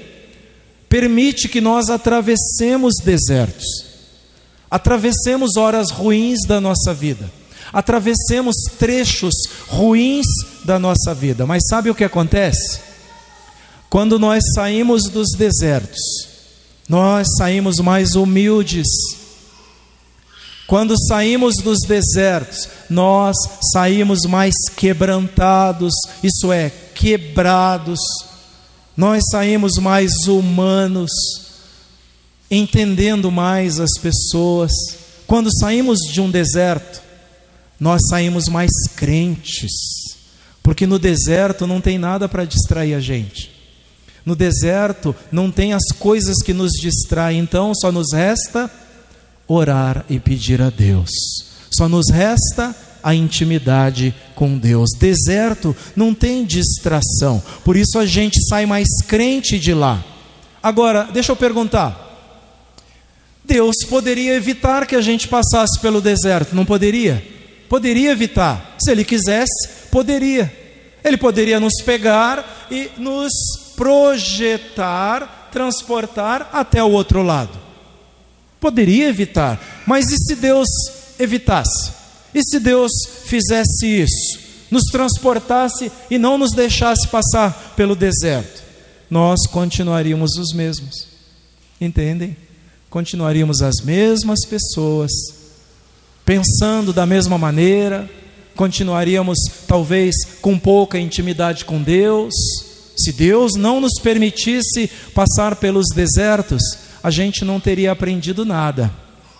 permite 0.88 1.49
que 1.49 1.61
nós 1.61 1.88
atravessemos 1.90 2.95
desertos, 3.05 3.64
atravessemos 4.71 5.57
horas 5.57 5.90
ruins 5.90 6.40
da 6.47 6.61
nossa 6.61 6.95
vida, 6.95 7.31
atravessemos 7.73 8.56
trechos 8.78 9.35
ruins 9.66 10.26
da 10.64 10.78
nossa 10.78 11.14
vida. 11.14 11.46
Mas 11.46 11.62
sabe 11.68 11.90
o 11.90 11.94
que 11.94 12.04
acontece? 12.04 12.80
Quando 13.88 14.18
nós 14.18 14.42
saímos 14.54 15.04
dos 15.04 15.28
desertos, 15.37 16.00
nós 16.88 17.26
saímos 17.38 17.78
mais 17.78 18.14
humildes. 18.14 18.87
Quando 20.66 20.96
saímos 21.06 21.56
dos 21.56 21.78
desertos, 21.87 22.68
nós 22.90 23.37
saímos 23.73 24.23
mais 24.23 24.54
quebrantados, 24.76 25.92
isso 26.23 26.52
é, 26.52 26.70
quebrados 26.94 28.00
nós 28.96 29.23
saímos 29.30 29.73
mais 29.76 30.11
humanos, 30.26 31.11
entendendo 32.50 33.30
mais 33.30 33.78
as 33.78 33.90
pessoas. 34.00 34.73
Quando 35.26 35.50
saímos 35.61 35.99
de 36.11 36.20
um 36.20 36.30
deserto, 36.30 37.02
nós 37.78 38.00
saímos 38.09 38.49
mais 38.49 38.71
crentes, 38.95 39.73
porque 40.62 40.87
no 40.87 40.99
deserto 40.99 41.66
não 41.66 41.80
tem 41.80 41.99
nada 41.99 42.28
para 42.28 42.45
distrair 42.45 42.95
a 42.95 43.00
gente. 43.00 43.50
No 44.25 44.35
deserto 44.35 45.14
não 45.30 45.50
tem 45.50 45.73
as 45.73 45.85
coisas 45.99 46.42
que 46.42 46.52
nos 46.52 46.73
distraem, 46.73 47.38
então 47.38 47.73
só 47.75 47.92
nos 47.92 48.12
resta 48.12 48.71
orar 49.47 50.04
e 50.11 50.18
pedir 50.18 50.61
a 50.61 50.71
Deus. 50.71 51.11
Só 51.71 51.88
nos 51.88 52.11
resta 52.11 52.75
a 53.02 53.14
intimidade 53.14 54.12
com 54.35 54.59
Deus. 54.59 54.90
Deserto 54.99 55.76
não 55.95 56.12
tem 56.12 56.45
distração, 56.45 57.40
por 57.64 57.76
isso 57.76 57.99
a 57.99 58.06
gente 58.06 58.45
sai 58.49 58.66
mais 58.66 58.88
crente 59.06 59.61
de 59.61 59.73
lá. 59.73 60.04
Agora, 60.61 61.09
deixa 61.12 61.30
eu 61.30 61.37
perguntar. 61.37 62.02
Deus 63.45 63.76
poderia 63.88 64.35
evitar 64.35 64.87
que 64.88 64.97
a 64.97 65.00
gente 65.00 65.28
passasse 65.28 65.78
pelo 65.78 66.00
deserto, 66.00 66.56
não 66.56 66.64
poderia? 66.64 67.36
Poderia 67.68 68.11
evitar. 68.11 68.76
Se 68.78 68.90
Ele 68.90 69.04
quisesse, 69.04 69.68
poderia. 69.90 70.52
Ele 71.04 71.16
poderia 71.16 71.61
nos 71.61 71.75
pegar 71.85 72.66
e 72.70 72.90
nos 72.99 73.32
projetar, 73.76 75.49
transportar 75.52 76.50
até 76.52 76.82
o 76.82 76.90
outro 76.90 77.23
lado. 77.23 77.56
Poderia 78.58 79.08
evitar, 79.08 79.85
mas 79.87 80.11
e 80.11 80.16
se 80.16 80.35
Deus 80.35 80.66
evitasse? 81.18 81.92
E 82.35 82.42
se 82.42 82.58
Deus 82.58 82.90
fizesse 83.25 83.87
isso, 83.87 84.38
nos 84.70 84.85
transportasse 84.85 85.92
e 86.11 86.18
não 86.18 86.37
nos 86.37 86.50
deixasse 86.52 87.06
passar 87.08 87.75
pelo 87.76 87.94
deserto, 87.94 88.62
nós 89.08 89.46
continuaríamos 89.46 90.32
os 90.37 90.52
mesmos. 90.52 91.06
Entendem? 91.80 92.37
Continuaríamos 92.90 93.62
as 93.62 93.76
mesmas 93.85 94.40
pessoas, 94.49 95.11
pensando 96.26 96.92
da 96.92 97.06
mesma 97.06 97.38
maneira, 97.38 98.11
continuaríamos 98.54 99.38
talvez 99.66 100.14
com 100.42 100.59
pouca 100.59 100.99
intimidade 100.99 101.64
com 101.64 101.83
Deus. 101.83 102.35
Se 102.99 103.12
Deus 103.12 103.52
não 103.56 103.80
nos 103.80 103.99
permitisse 104.02 104.90
passar 105.14 105.56
pelos 105.56 105.87
desertos, 105.95 106.61
a 107.02 107.11
gente 107.11 107.47
não 107.47 107.59
teria 107.59 107.92
aprendido 107.92 108.45
nada, 108.45 108.92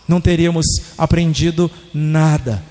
não 0.09 0.21
teríamos 0.21 0.65
aprendido 0.97 1.71
nada 1.93 2.63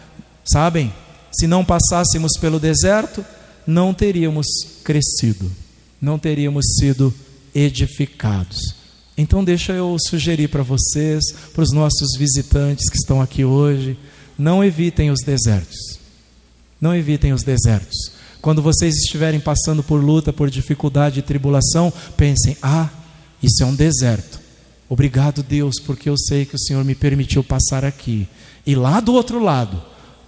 Sabem? 0.46 0.94
Se 1.32 1.48
não 1.48 1.66
passássemos 1.66 2.34
pelo 2.40 2.60
deserto, 2.60 3.26
não 3.66 3.94
teríamos 3.94 4.46
crescido, 4.84 5.52
não 6.00 6.20
teríamos 6.20 6.64
sido 6.80 7.14
edificados. 7.54 8.76
Então, 9.18 9.44
deixa 9.44 9.72
eu 9.74 9.96
sugerir 10.10 10.50
para 10.50 10.64
vocês, 10.64 11.24
para 11.54 11.64
os 11.64 11.72
nossos 11.72 12.18
visitantes 12.18 12.90
que 12.90 12.98
estão 12.98 13.22
aqui 13.22 13.46
hoje, 13.46 13.98
não 14.38 14.64
evitem 14.64 15.10
os 15.10 15.22
desertos. 15.26 16.00
Não 16.80 16.94
evitem 16.94 17.32
os 17.32 17.44
desertos. 17.44 18.12
Quando 18.42 18.62
vocês 18.62 18.96
estiverem 18.96 19.40
passando 19.40 19.82
por 19.82 20.04
luta, 20.04 20.34
por 20.34 20.50
dificuldade 20.50 21.20
e 21.20 21.24
tribulação, 21.24 21.92
pensem: 22.18 22.58
ah, 22.62 22.90
isso 23.42 23.64
é 23.64 23.66
um 23.66 23.74
deserto. 23.74 24.40
Obrigado, 24.88 25.42
Deus, 25.42 25.76
porque 25.84 26.10
eu 26.10 26.18
sei 26.18 26.46
que 26.46 26.56
o 26.56 26.60
Senhor 26.60 26.84
me 26.84 26.94
permitiu 26.94 27.44
passar 27.44 27.84
aqui. 27.84 28.28
E 28.68 28.76
lá 28.76 29.00
do 29.00 29.14
outro 29.14 29.44
lado, 29.44 29.82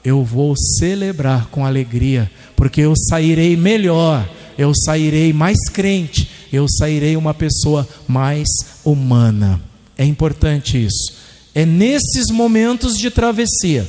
eu 0.03 0.23
vou 0.23 0.55
celebrar 0.79 1.47
com 1.47 1.65
alegria, 1.65 2.31
porque 2.55 2.81
eu 2.81 2.93
sairei 3.09 3.55
melhor, 3.55 4.27
eu 4.57 4.71
sairei 4.73 5.31
mais 5.31 5.57
crente, 5.69 6.31
eu 6.51 6.67
sairei 6.67 7.15
uma 7.15 7.33
pessoa 7.33 7.87
mais 8.07 8.47
humana. 8.83 9.61
É 9.97 10.05
importante 10.05 10.83
isso. 10.83 11.13
É 11.53 11.65
nesses 11.65 12.27
momentos 12.31 12.97
de 12.97 13.09
travessia 13.09 13.87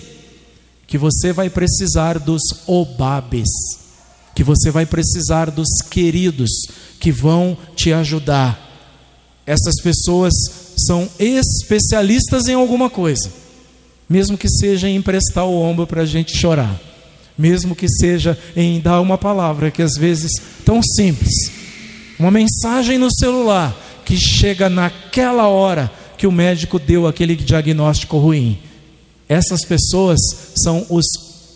que 0.86 0.96
você 0.96 1.32
vai 1.32 1.50
precisar 1.50 2.18
dos 2.18 2.42
obabes, 2.66 3.48
que 4.34 4.42
você 4.42 4.70
vai 4.70 4.86
precisar 4.86 5.50
dos 5.50 5.68
queridos 5.90 6.50
que 6.98 7.12
vão 7.12 7.56
te 7.76 7.92
ajudar. 7.92 8.66
Essas 9.46 9.80
pessoas 9.82 10.32
são 10.76 11.08
especialistas 11.18 12.48
em 12.48 12.54
alguma 12.54 12.88
coisa 12.88 13.30
mesmo 14.08 14.38
que 14.38 14.48
seja 14.48 14.88
emprestar 14.88 15.44
o 15.44 15.60
ombro 15.60 15.86
para 15.86 16.02
a 16.02 16.06
gente 16.06 16.36
chorar, 16.36 16.80
mesmo 17.36 17.76
que 17.76 17.86
seja 17.88 18.38
em 18.56 18.80
dar 18.80 19.00
uma 19.00 19.18
palavra 19.18 19.70
que 19.70 19.82
às 19.82 19.94
vezes 19.98 20.30
tão 20.64 20.80
simples, 20.82 21.32
uma 22.18 22.30
mensagem 22.30 22.98
no 22.98 23.10
celular 23.10 23.76
que 24.04 24.16
chega 24.16 24.68
naquela 24.68 25.46
hora 25.46 25.90
que 26.16 26.26
o 26.26 26.32
médico 26.32 26.78
deu 26.78 27.06
aquele 27.06 27.36
diagnóstico 27.36 28.18
ruim. 28.18 28.58
Essas 29.28 29.60
pessoas 29.64 30.18
são 30.56 30.84
os 30.90 31.04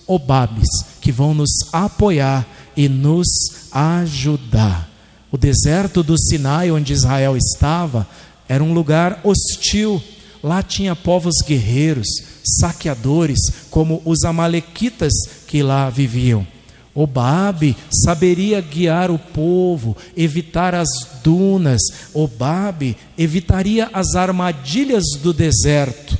obabes 0.06 0.68
que 1.00 1.10
vão 1.10 1.34
nos 1.34 1.50
apoiar 1.72 2.46
e 2.76 2.88
nos 2.88 3.26
ajudar. 3.72 4.88
O 5.30 5.38
deserto 5.38 6.02
do 6.02 6.16
Sinai, 6.18 6.70
onde 6.70 6.92
Israel 6.92 7.36
estava, 7.36 8.06
era 8.48 8.62
um 8.62 8.74
lugar 8.74 9.20
hostil. 9.24 10.02
Lá 10.42 10.62
tinha 10.62 10.94
povos 10.94 11.36
guerreiros, 11.46 12.06
saqueadores, 12.60 13.38
como 13.70 14.02
os 14.04 14.24
amalequitas 14.24 15.12
que 15.46 15.62
lá 15.62 15.88
viviam. 15.88 16.46
Obabe 16.94 17.74
saberia 18.04 18.60
guiar 18.60 19.10
o 19.10 19.18
povo, 19.18 19.96
evitar 20.16 20.74
as 20.74 20.88
dunas. 21.24 21.80
Obabe 22.12 22.96
evitaria 23.16 23.88
as 23.92 24.14
armadilhas 24.14 25.04
do 25.22 25.32
deserto. 25.32 26.18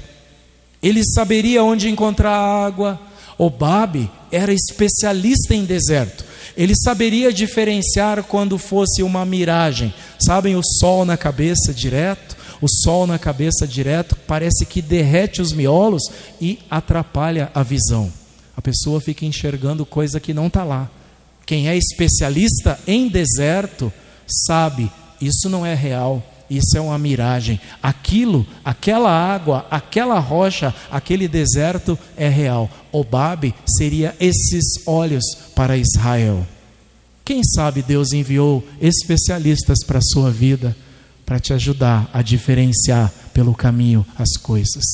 Ele 0.83 1.05
saberia 1.05 1.62
onde 1.62 1.91
encontrar 1.91 2.37
água. 2.37 2.99
Obabe 3.37 4.11
era 4.31 4.52
especialista 4.52 5.55
em 5.55 5.64
deserto. 5.64 6.25
Ele 6.57 6.75
saberia 6.75 7.33
diferenciar 7.33 8.23
quando 8.25 8.57
fosse 8.59 9.02
uma 9.02 9.25
miragem. 9.25 9.93
Sabem, 10.19 10.57
o 10.57 10.62
sol 10.62 11.05
na 11.05 11.17
cabeça 11.17 11.73
direto, 11.73 12.37
o 12.61 12.69
sol 12.69 13.07
na 13.07 13.19
cabeça 13.19 13.67
direto 13.67 14.17
parece 14.26 14.64
que 14.64 14.81
derrete 14.81 15.43
os 15.43 15.52
miolos 15.52 16.02
e 16.41 16.59
atrapalha 16.71 17.50
a 17.55 17.62
visão. 17.62 18.22
A 18.56 18.62
pessoa 18.62 19.00
fica 19.00 19.25
enxergando 19.25 19.87
coisa 19.87 20.21
que 20.21 20.35
não 20.35 20.47
está 20.47 20.64
lá. 20.64 20.90
Quem 21.47 21.68
é 21.68 21.76
especialista 21.76 22.78
em 22.87 23.09
deserto 23.09 23.92
sabe, 24.26 24.90
isso 25.21 25.49
não 25.49 25.64
é 25.64 25.75
real, 25.75 26.23
isso 26.49 26.76
é 26.76 26.80
uma 26.80 26.99
miragem. 26.99 27.61
Aquilo, 27.82 28.47
aquela 28.64 29.11
água, 29.11 29.66
aquela 29.71 30.18
rocha, 30.18 30.75
aquele 30.90 31.26
deserto 31.26 31.99
é 32.16 32.28
real. 32.28 32.71
Obabe 32.92 33.54
seria 33.66 34.14
esses 34.21 34.87
olhos 34.87 35.25
para 35.54 35.76
Israel. 35.76 36.47
Quem 37.25 37.42
sabe 37.42 37.82
Deus 37.82 38.12
enviou 38.12 38.66
especialistas 38.80 39.78
para 39.87 39.99
a 39.99 40.02
sua 40.02 40.30
vida 40.30 40.76
para 41.25 41.40
te 41.40 41.52
ajudar 41.52 42.11
a 42.12 42.21
diferenciar 42.21 43.12
pelo 43.32 43.54
caminho 43.54 44.04
as 44.18 44.37
coisas. 44.37 44.85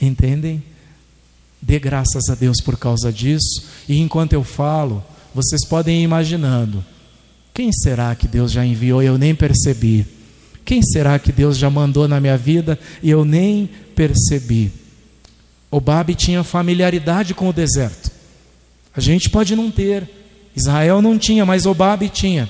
Entendem? 0.00 0.62
Dê 1.66 1.80
graças 1.80 2.28
a 2.30 2.36
Deus 2.36 2.58
por 2.64 2.78
causa 2.78 3.12
disso. 3.12 3.64
E 3.88 3.98
enquanto 3.98 4.34
eu 4.34 4.44
falo, 4.44 5.02
vocês 5.34 5.66
podem 5.68 5.98
ir 5.98 6.04
imaginando: 6.04 6.84
quem 7.52 7.72
será 7.72 8.14
que 8.14 8.28
Deus 8.28 8.52
já 8.52 8.64
enviou 8.64 9.02
e 9.02 9.06
eu 9.06 9.18
nem 9.18 9.34
percebi? 9.34 10.06
Quem 10.64 10.80
será 10.80 11.18
que 11.18 11.32
Deus 11.32 11.58
já 11.58 11.68
mandou 11.68 12.06
na 12.06 12.20
minha 12.20 12.36
vida 12.36 12.78
e 13.02 13.10
eu 13.10 13.24
nem 13.24 13.68
percebi? 13.96 14.70
Obabe 15.68 16.14
tinha 16.14 16.44
familiaridade 16.44 17.34
com 17.34 17.48
o 17.48 17.52
deserto. 17.52 18.12
A 18.94 19.00
gente 19.00 19.28
pode 19.28 19.56
não 19.56 19.68
ter. 19.68 20.08
Israel 20.54 21.02
não 21.02 21.18
tinha, 21.18 21.44
mas 21.44 21.66
Obabe 21.66 22.08
tinha. 22.08 22.48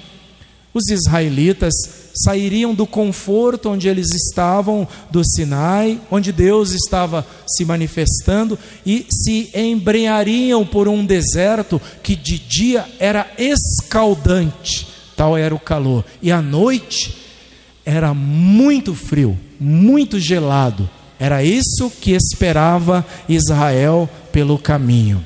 Os 0.75 0.91
israelitas 0.91 1.73
sairiam 2.17 2.75
do 2.75 2.87
conforto 2.87 3.71
onde 3.71 3.89
eles 3.89 4.15
estavam, 4.15 4.87
do 5.11 5.23
Sinai, 5.25 6.01
onde 6.11 6.33
Deus 6.33 6.73
estava 6.73 7.27
se 7.47 7.65
manifestando, 7.65 8.59
e 8.85 9.07
se 9.11 9.51
embrenhariam 9.55 10.65
por 10.65 10.89
um 10.89 11.05
deserto 11.05 11.81
que 12.03 12.17
de 12.17 12.39
dia 12.39 12.85
era 12.99 13.31
escaldante, 13.39 14.89
tal 15.15 15.37
era 15.37 15.55
o 15.55 15.61
calor, 15.61 16.05
e 16.23 16.33
à 16.33 16.41
noite 16.41 17.17
era 17.85 18.13
muito 18.13 18.95
frio, 18.95 19.39
muito 19.61 20.19
gelado. 20.19 20.91
Era 21.19 21.43
isso 21.43 21.91
que 22.01 22.13
esperava 22.13 23.07
Israel 23.29 24.09
pelo 24.33 24.59
caminho. 24.59 25.25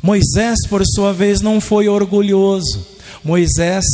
Moisés, 0.00 0.58
por 0.68 0.82
sua 0.86 1.12
vez, 1.12 1.40
não 1.40 1.60
foi 1.60 1.88
orgulhoso. 1.88 2.86
Moisés 3.22 3.84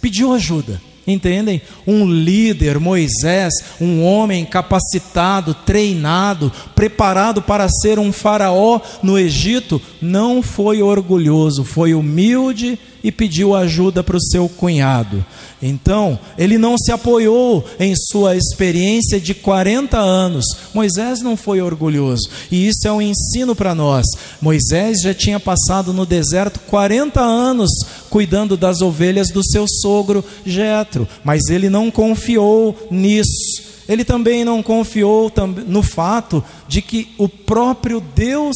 pediu 0.00 0.32
ajuda. 0.32 0.80
Entendem? 1.08 1.62
Um 1.86 2.04
líder, 2.04 2.78
Moisés, 2.78 3.54
um 3.80 4.04
homem 4.04 4.44
capacitado, 4.44 5.54
treinado, 5.54 6.52
preparado 6.74 7.40
para 7.40 7.66
ser 7.66 7.98
um 7.98 8.12
faraó 8.12 8.78
no 9.02 9.18
Egito, 9.18 9.80
não 10.02 10.42
foi 10.42 10.82
orgulhoso, 10.82 11.64
foi 11.64 11.94
humilde 11.94 12.78
e 13.02 13.12
pediu 13.12 13.54
ajuda 13.54 14.02
para 14.02 14.16
o 14.16 14.22
seu 14.22 14.48
cunhado. 14.48 15.24
Então, 15.60 16.18
ele 16.36 16.56
não 16.56 16.76
se 16.78 16.92
apoiou 16.92 17.64
em 17.80 17.94
sua 17.96 18.36
experiência 18.36 19.20
de 19.20 19.34
40 19.34 19.98
anos. 19.98 20.44
Moisés 20.72 21.20
não 21.20 21.36
foi 21.36 21.60
orgulhoso, 21.60 22.28
e 22.50 22.68
isso 22.68 22.86
é 22.86 22.92
um 22.92 23.02
ensino 23.02 23.54
para 23.56 23.74
nós. 23.74 24.06
Moisés 24.40 25.00
já 25.02 25.12
tinha 25.12 25.40
passado 25.40 25.92
no 25.92 26.06
deserto 26.06 26.60
40 26.60 27.20
anos 27.20 27.70
cuidando 28.08 28.56
das 28.56 28.80
ovelhas 28.80 29.30
do 29.30 29.44
seu 29.44 29.66
sogro 29.68 30.24
Jetro, 30.44 31.08
mas 31.24 31.48
ele 31.48 31.68
não 31.68 31.90
confiou 31.90 32.76
nisso. 32.90 33.68
Ele 33.88 34.04
também 34.04 34.44
não 34.44 34.62
confiou 34.62 35.32
no 35.66 35.82
fato 35.82 36.44
de 36.68 36.82
que 36.82 37.08
o 37.16 37.28
próprio 37.28 38.00
Deus 38.14 38.54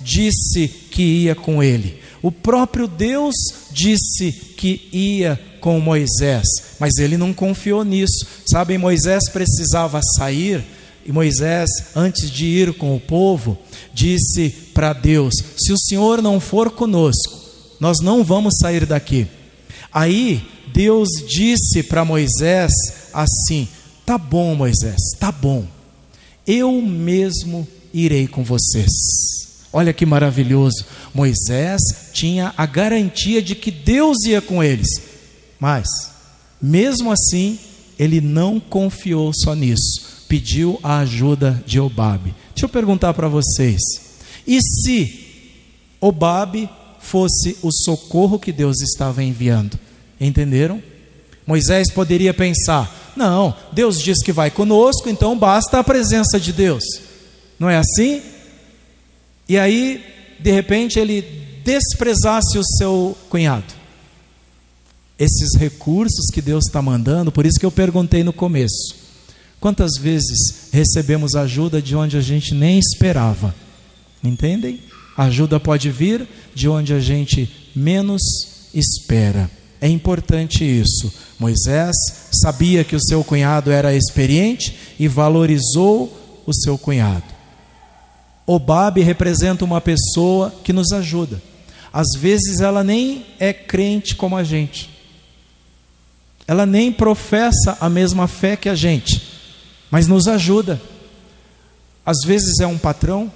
disse 0.00 0.68
que 0.90 1.02
ia 1.02 1.34
com 1.34 1.62
ele. 1.62 2.03
O 2.24 2.32
próprio 2.32 2.88
Deus 2.88 3.34
disse 3.70 4.32
que 4.56 4.88
ia 4.90 5.38
com 5.60 5.78
Moisés, 5.78 6.46
mas 6.80 6.96
ele 6.96 7.18
não 7.18 7.34
confiou 7.34 7.84
nisso. 7.84 8.26
Sabem, 8.50 8.78
Moisés 8.78 9.24
precisava 9.30 10.00
sair, 10.16 10.64
e 11.04 11.12
Moisés, 11.12 11.68
antes 11.94 12.30
de 12.30 12.46
ir 12.46 12.72
com 12.78 12.96
o 12.96 13.00
povo, 13.00 13.58
disse 13.92 14.48
para 14.72 14.94
Deus: 14.94 15.34
Se 15.58 15.70
o 15.70 15.78
Senhor 15.78 16.22
não 16.22 16.40
for 16.40 16.70
conosco, 16.70 17.38
nós 17.78 17.98
não 18.00 18.24
vamos 18.24 18.54
sair 18.58 18.86
daqui. 18.86 19.26
Aí 19.92 20.42
Deus 20.72 21.10
disse 21.28 21.82
para 21.82 22.06
Moisés 22.06 22.72
assim: 23.12 23.68
Tá 24.06 24.16
bom, 24.16 24.54
Moisés, 24.54 24.96
tá 25.20 25.30
bom, 25.30 25.66
eu 26.46 26.80
mesmo 26.80 27.68
irei 27.92 28.26
com 28.26 28.42
vocês. 28.42 29.53
Olha 29.76 29.92
que 29.92 30.06
maravilhoso. 30.06 30.86
Moisés 31.12 31.80
tinha 32.12 32.54
a 32.56 32.64
garantia 32.64 33.42
de 33.42 33.56
que 33.56 33.72
Deus 33.72 34.24
ia 34.24 34.40
com 34.40 34.62
eles. 34.62 34.86
Mas, 35.58 35.88
mesmo 36.62 37.10
assim, 37.10 37.58
ele 37.98 38.20
não 38.20 38.60
confiou 38.60 39.32
só 39.34 39.52
nisso. 39.52 40.24
Pediu 40.28 40.78
a 40.80 40.98
ajuda 40.98 41.60
de 41.66 41.80
Obabe. 41.80 42.32
Deixa 42.54 42.66
eu 42.66 42.68
perguntar 42.68 43.14
para 43.14 43.26
vocês. 43.26 43.80
E 44.46 44.60
se 44.62 45.26
Obabe 46.00 46.70
fosse 47.00 47.56
o 47.60 47.72
socorro 47.72 48.38
que 48.38 48.52
Deus 48.52 48.80
estava 48.80 49.24
enviando? 49.24 49.76
Entenderam? 50.20 50.80
Moisés 51.44 51.90
poderia 51.90 52.32
pensar: 52.32 53.12
não, 53.16 53.52
Deus 53.72 54.00
diz 54.00 54.22
que 54.22 54.30
vai 54.30 54.52
conosco, 54.52 55.08
então 55.08 55.36
basta 55.36 55.80
a 55.80 55.84
presença 55.84 56.38
de 56.38 56.52
Deus. 56.52 56.84
Não 57.58 57.68
é 57.68 57.76
assim? 57.76 58.22
E 59.48 59.58
aí, 59.58 60.02
de 60.40 60.50
repente, 60.50 60.98
ele 60.98 61.22
desprezasse 61.64 62.58
o 62.58 62.64
seu 62.64 63.16
cunhado. 63.28 63.72
Esses 65.18 65.58
recursos 65.58 66.26
que 66.32 66.42
Deus 66.42 66.66
está 66.66 66.82
mandando, 66.82 67.30
por 67.30 67.46
isso 67.46 67.58
que 67.58 67.66
eu 67.66 67.70
perguntei 67.70 68.24
no 68.24 68.32
começo: 68.32 68.96
quantas 69.60 69.92
vezes 69.98 70.70
recebemos 70.72 71.34
ajuda 71.34 71.80
de 71.80 71.94
onde 71.94 72.16
a 72.16 72.20
gente 72.20 72.54
nem 72.54 72.78
esperava? 72.78 73.54
Entendem? 74.22 74.80
A 75.16 75.24
ajuda 75.24 75.60
pode 75.60 75.90
vir 75.90 76.26
de 76.54 76.68
onde 76.68 76.92
a 76.92 77.00
gente 77.00 77.48
menos 77.74 78.22
espera. 78.74 79.50
É 79.80 79.88
importante 79.88 80.64
isso. 80.64 81.12
Moisés 81.38 81.94
sabia 82.42 82.82
que 82.82 82.96
o 82.96 83.02
seu 83.02 83.22
cunhado 83.22 83.70
era 83.70 83.94
experiente 83.94 84.76
e 84.98 85.06
valorizou 85.06 86.42
o 86.46 86.52
seu 86.52 86.76
cunhado. 86.78 87.33
Obabe 88.46 89.00
representa 89.00 89.64
uma 89.64 89.80
pessoa 89.80 90.52
que 90.62 90.72
nos 90.72 90.92
ajuda. 90.92 91.40
Às 91.92 92.18
vezes 92.18 92.60
ela 92.60 92.84
nem 92.84 93.24
é 93.38 93.52
crente 93.52 94.14
como 94.14 94.36
a 94.36 94.44
gente. 94.44 94.90
Ela 96.46 96.66
nem 96.66 96.92
professa 96.92 97.78
a 97.80 97.88
mesma 97.88 98.28
fé 98.28 98.56
que 98.56 98.68
a 98.68 98.74
gente, 98.74 99.22
mas 99.90 100.06
nos 100.06 100.28
ajuda. 100.28 100.80
Às 102.04 102.18
vezes 102.26 102.60
é 102.60 102.66
um 102.66 102.76
patrão, 102.76 103.32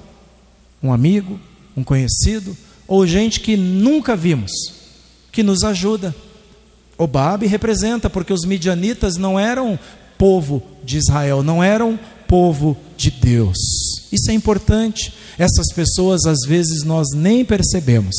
um 0.83 0.93
amigo, 0.93 1.41
um 1.75 1.83
conhecido, 1.83 2.55
ou 2.87 3.07
gente 3.07 3.41
que 3.41 3.57
nunca 3.57 4.15
vimos, 4.15 4.51
que 5.33 5.43
nos 5.43 5.65
ajuda. 5.65 6.15
Obabe 6.99 7.47
representa, 7.47 8.11
porque 8.11 8.33
os 8.33 8.45
midianitas 8.45 9.17
não 9.17 9.39
eram 9.39 9.79
povo 10.19 10.63
de 10.85 10.99
Israel, 10.99 11.43
não 11.43 11.63
eram 11.63 11.99
povo 12.27 12.77
de 12.97 13.11
Deus. 13.11 13.57
Isso 14.11 14.31
é 14.31 14.35
importante. 14.35 15.13
Essas 15.39 15.73
pessoas, 15.75 16.25
às 16.25 16.47
vezes, 16.47 16.83
nós 16.85 17.09
nem 17.15 17.45
percebemos. 17.45 18.15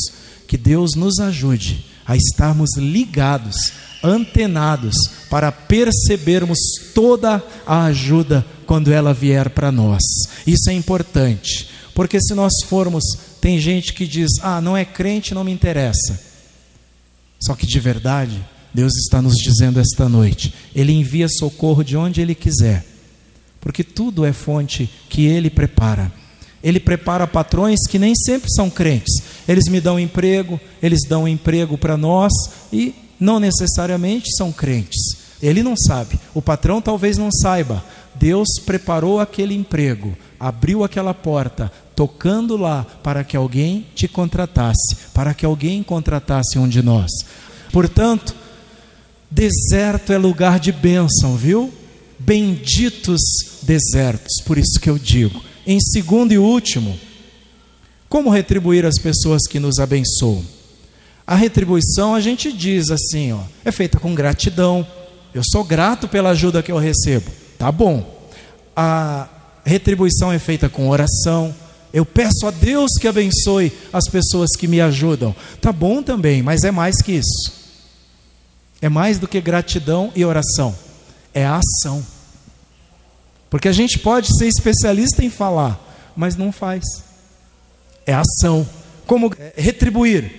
Que 0.46 0.56
Deus 0.56 0.94
nos 0.96 1.18
ajude 1.20 1.84
a 2.06 2.16
estarmos 2.16 2.70
ligados, 2.76 3.56
antenados, 4.02 4.96
para 5.28 5.52
percebermos 5.52 6.58
toda 6.92 7.42
a 7.66 7.84
ajuda 7.84 8.44
quando 8.66 8.92
ela 8.92 9.14
vier 9.14 9.50
para 9.50 9.70
nós. 9.70 10.02
Isso 10.46 10.70
é 10.70 10.72
importante, 10.72 11.68
porque 11.94 12.20
se 12.20 12.34
nós 12.34 12.52
formos, 12.66 13.04
tem 13.40 13.60
gente 13.60 13.92
que 13.92 14.06
diz: 14.06 14.30
ah, 14.42 14.60
não 14.60 14.76
é 14.76 14.84
crente, 14.84 15.34
não 15.34 15.44
me 15.44 15.52
interessa. 15.52 16.20
Só 17.40 17.54
que 17.54 17.66
de 17.66 17.78
verdade, 17.78 18.44
Deus 18.74 18.92
está 18.96 19.22
nos 19.22 19.36
dizendo 19.36 19.80
esta 19.80 20.08
noite: 20.08 20.52
Ele 20.74 20.92
envia 20.92 21.28
socorro 21.28 21.82
de 21.82 21.96
onde 21.96 22.20
Ele 22.20 22.34
quiser, 22.34 22.84
porque 23.60 23.84
tudo 23.84 24.24
é 24.24 24.32
fonte 24.32 24.90
que 25.08 25.26
Ele 25.26 25.50
prepara. 25.50 26.12
Ele 26.62 26.78
prepara 26.78 27.26
patrões 27.26 27.78
que 27.88 27.98
nem 27.98 28.14
sempre 28.14 28.50
são 28.50 28.68
crentes. 28.68 29.22
Eles 29.48 29.68
me 29.68 29.80
dão 29.80 29.98
emprego, 29.98 30.60
eles 30.82 31.00
dão 31.08 31.26
emprego 31.26 31.78
para 31.78 31.96
nós 31.96 32.32
e 32.72 32.94
não 33.18 33.40
necessariamente 33.40 34.34
são 34.36 34.52
crentes. 34.52 35.00
Ele 35.42 35.62
não 35.62 35.74
sabe, 35.76 36.20
o 36.34 36.42
patrão 36.42 36.82
talvez 36.82 37.16
não 37.16 37.30
saiba. 37.30 37.82
Deus 38.14 38.48
preparou 38.66 39.20
aquele 39.20 39.54
emprego, 39.54 40.14
abriu 40.38 40.84
aquela 40.84 41.14
porta, 41.14 41.72
tocando 41.96 42.56
lá 42.56 42.84
para 43.02 43.24
que 43.24 43.36
alguém 43.36 43.86
te 43.94 44.06
contratasse, 44.06 44.96
para 45.14 45.32
que 45.32 45.46
alguém 45.46 45.82
contratasse 45.82 46.58
um 46.58 46.68
de 46.68 46.82
nós. 46.82 47.10
Portanto, 47.72 48.34
deserto 49.30 50.12
é 50.12 50.18
lugar 50.18 50.58
de 50.58 50.72
bênção, 50.72 51.36
viu? 51.36 51.72
Benditos 52.30 53.20
desertos, 53.62 54.40
por 54.46 54.56
isso 54.56 54.78
que 54.80 54.88
eu 54.88 54.96
digo 54.96 55.42
em 55.66 55.80
segundo 55.80 56.30
e 56.30 56.38
último, 56.38 56.96
como 58.08 58.30
retribuir 58.30 58.86
as 58.86 59.00
pessoas 59.00 59.48
que 59.48 59.58
nos 59.58 59.80
abençoam? 59.80 60.44
A 61.26 61.34
retribuição 61.34 62.14
a 62.14 62.20
gente 62.20 62.52
diz 62.52 62.88
assim, 62.88 63.32
ó, 63.32 63.40
é 63.64 63.72
feita 63.72 63.98
com 63.98 64.14
gratidão. 64.14 64.86
Eu 65.34 65.42
sou 65.44 65.64
grato 65.64 66.06
pela 66.06 66.30
ajuda 66.30 66.62
que 66.62 66.70
eu 66.70 66.78
recebo. 66.78 67.28
Tá 67.58 67.72
bom. 67.72 68.28
A 68.76 69.28
retribuição 69.64 70.32
é 70.32 70.38
feita 70.38 70.68
com 70.68 70.88
oração. 70.88 71.52
Eu 71.92 72.06
peço 72.06 72.46
a 72.46 72.52
Deus 72.52 72.92
que 72.92 73.08
abençoe 73.08 73.72
as 73.92 74.06
pessoas 74.06 74.50
que 74.56 74.68
me 74.68 74.80
ajudam. 74.80 75.34
Tá 75.60 75.72
bom 75.72 76.00
também, 76.00 76.44
mas 76.44 76.62
é 76.62 76.70
mais 76.70 77.02
que 77.02 77.10
isso. 77.10 77.52
É 78.80 78.88
mais 78.88 79.18
do 79.18 79.26
que 79.26 79.40
gratidão 79.40 80.12
e 80.14 80.24
oração. 80.24 80.78
É 81.34 81.44
a 81.44 81.58
ação. 81.58 82.06
Porque 83.50 83.66
a 83.66 83.72
gente 83.72 83.98
pode 83.98 84.28
ser 84.38 84.46
especialista 84.46 85.24
em 85.24 85.28
falar, 85.28 86.12
mas 86.16 86.36
não 86.36 86.52
faz. 86.52 86.84
É 88.06 88.14
ação. 88.14 88.66
Como 89.06 89.34
retribuir? 89.56 90.30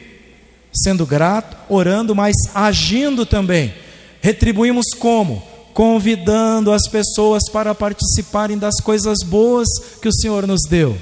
Sendo 0.74 1.06
grato, 1.06 1.58
orando, 1.68 2.16
mas 2.16 2.34
agindo 2.56 3.26
também. 3.26 3.74
Retribuímos 4.22 4.94
como? 4.98 5.44
Convidando 5.74 6.72
as 6.72 6.88
pessoas 6.90 7.44
para 7.52 7.76
participarem 7.76 8.58
das 8.58 8.80
coisas 8.80 9.18
boas 9.26 9.68
que 10.02 10.08
o 10.08 10.14
Senhor 10.14 10.48
nos 10.48 10.62
deu. 10.70 10.98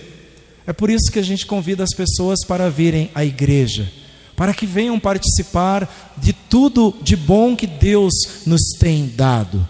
É 0.66 0.74
por 0.74 0.90
isso 0.90 1.12
que 1.12 1.20
a 1.20 1.24
gente 1.24 1.46
convida 1.46 1.84
as 1.84 1.94
pessoas 1.96 2.40
para 2.46 2.70
virem 2.70 3.12
à 3.14 3.24
igreja, 3.24 3.92
para 4.36 4.54
que 4.54 4.66
venham 4.66 5.00
participar 5.00 6.16
de 6.18 6.34
tudo 6.34 6.96
de 7.02 7.16
bom 7.16 7.56
que 7.56 7.68
Deus 7.68 8.14
nos 8.46 8.62
tem 8.80 9.12
dado 9.16 9.68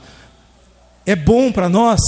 é 1.10 1.16
bom 1.16 1.52
para 1.52 1.68
nós, 1.68 2.00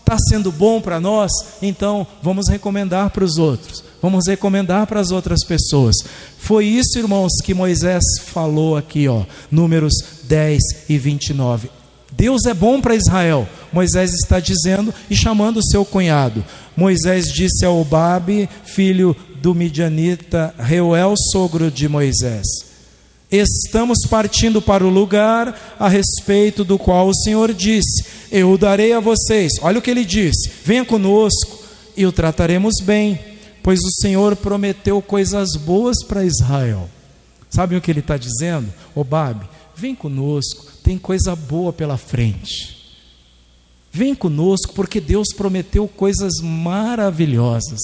está 0.00 0.16
sendo 0.28 0.50
bom 0.50 0.80
para 0.80 0.98
nós, 0.98 1.30
então 1.62 2.04
vamos 2.20 2.48
recomendar 2.48 3.10
para 3.10 3.24
os 3.24 3.38
outros, 3.38 3.84
vamos 4.02 4.26
recomendar 4.26 4.88
para 4.88 4.98
as 4.98 5.12
outras 5.12 5.44
pessoas. 5.46 5.94
Foi 6.36 6.66
isso, 6.66 6.98
irmãos, 6.98 7.30
que 7.44 7.54
Moisés 7.54 8.02
falou 8.26 8.76
aqui, 8.76 9.06
ó, 9.06 9.22
Números 9.52 9.92
10 10.24 10.60
e 10.88 10.98
29. 10.98 11.70
Deus 12.10 12.44
é 12.46 12.52
bom 12.52 12.80
para 12.80 12.96
Israel. 12.96 13.48
Moisés 13.72 14.12
está 14.12 14.40
dizendo 14.40 14.92
e 15.08 15.14
chamando 15.14 15.58
o 15.58 15.64
seu 15.64 15.84
cunhado. 15.84 16.44
Moisés 16.76 17.26
disse 17.32 17.64
ao 17.64 17.84
Babe, 17.84 18.48
filho 18.64 19.14
do 19.40 19.54
Midianita, 19.54 20.52
Reuel, 20.58 21.14
sogro 21.30 21.70
de 21.70 21.88
Moisés: 21.88 22.73
Estamos 23.36 23.98
partindo 24.08 24.62
para 24.62 24.86
o 24.86 24.88
lugar 24.88 25.76
a 25.76 25.88
respeito 25.88 26.62
do 26.62 26.78
qual 26.78 27.08
o 27.08 27.14
Senhor 27.14 27.52
disse: 27.52 28.04
Eu 28.30 28.52
o 28.52 28.58
darei 28.58 28.92
a 28.92 29.00
vocês. 29.00 29.54
Olha 29.60 29.80
o 29.80 29.82
que 29.82 29.90
ele 29.90 30.04
disse: 30.04 30.48
Venha 30.64 30.84
conosco 30.84 31.64
e 31.96 32.06
o 32.06 32.12
trataremos 32.12 32.74
bem, 32.80 33.18
pois 33.60 33.80
o 33.80 33.90
Senhor 34.00 34.36
prometeu 34.36 35.02
coisas 35.02 35.56
boas 35.56 35.96
para 36.06 36.24
Israel. 36.24 36.88
Sabe 37.50 37.74
o 37.74 37.80
que 37.80 37.90
ele 37.90 37.98
está 37.98 38.16
dizendo? 38.16 38.72
Obabe, 38.94 39.48
vem 39.74 39.96
conosco, 39.96 40.66
tem 40.84 40.96
coisa 40.96 41.34
boa 41.34 41.72
pela 41.72 41.96
frente. 41.96 42.84
Vem 43.90 44.14
conosco, 44.14 44.74
porque 44.74 45.00
Deus 45.00 45.28
prometeu 45.36 45.88
coisas 45.88 46.34
maravilhosas. 46.40 47.80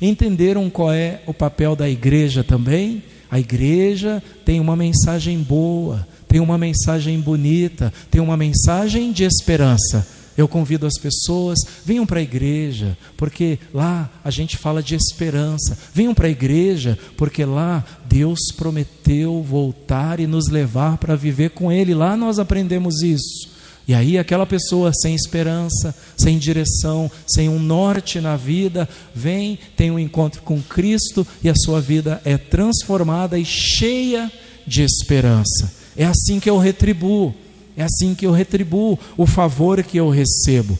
Entenderam 0.00 0.70
qual 0.70 0.92
é 0.92 1.20
o 1.26 1.34
papel 1.34 1.74
da 1.74 1.88
igreja 1.90 2.44
também? 2.44 3.02
A 3.34 3.40
igreja 3.40 4.22
tem 4.44 4.60
uma 4.60 4.76
mensagem 4.76 5.36
boa, 5.42 6.06
tem 6.28 6.38
uma 6.40 6.56
mensagem 6.56 7.18
bonita, 7.18 7.92
tem 8.08 8.20
uma 8.20 8.36
mensagem 8.36 9.10
de 9.10 9.24
esperança. 9.24 10.06
Eu 10.38 10.46
convido 10.46 10.86
as 10.86 10.96
pessoas, 10.96 11.58
venham 11.84 12.06
para 12.06 12.20
a 12.20 12.22
igreja, 12.22 12.96
porque 13.16 13.58
lá 13.72 14.08
a 14.22 14.30
gente 14.30 14.56
fala 14.56 14.80
de 14.80 14.94
esperança. 14.94 15.76
Venham 15.92 16.14
para 16.14 16.28
a 16.28 16.30
igreja, 16.30 16.96
porque 17.16 17.44
lá 17.44 17.84
Deus 18.06 18.38
prometeu 18.56 19.42
voltar 19.42 20.20
e 20.20 20.28
nos 20.28 20.48
levar 20.48 20.98
para 20.98 21.16
viver 21.16 21.50
com 21.50 21.72
Ele. 21.72 21.92
Lá 21.92 22.16
nós 22.16 22.38
aprendemos 22.38 23.02
isso. 23.02 23.53
E 23.86 23.92
aí, 23.92 24.18
aquela 24.18 24.46
pessoa 24.46 24.90
sem 24.94 25.14
esperança, 25.14 25.94
sem 26.16 26.38
direção, 26.38 27.10
sem 27.26 27.48
um 27.48 27.58
norte 27.58 28.18
na 28.18 28.34
vida, 28.34 28.88
vem, 29.14 29.58
tem 29.76 29.90
um 29.90 29.98
encontro 29.98 30.40
com 30.42 30.62
Cristo 30.62 31.26
e 31.42 31.50
a 31.50 31.54
sua 31.54 31.80
vida 31.80 32.20
é 32.24 32.38
transformada 32.38 33.38
e 33.38 33.44
cheia 33.44 34.32
de 34.66 34.82
esperança. 34.82 35.70
É 35.96 36.04
assim 36.06 36.40
que 36.40 36.48
eu 36.48 36.56
retribuo, 36.56 37.34
é 37.76 37.82
assim 37.82 38.14
que 38.14 38.26
eu 38.26 38.32
retribuo 38.32 38.98
o 39.18 39.26
favor 39.26 39.82
que 39.82 39.98
eu 39.98 40.08
recebo. 40.08 40.78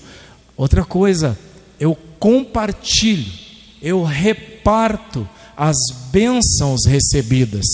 Outra 0.57 0.83
coisa, 0.83 1.39
eu 1.79 1.97
compartilho, 2.19 3.31
eu 3.83 4.03
reparto 4.03 5.29
as 5.57 5.77
bênçãos 6.11 6.87
recebidas. 6.87 7.67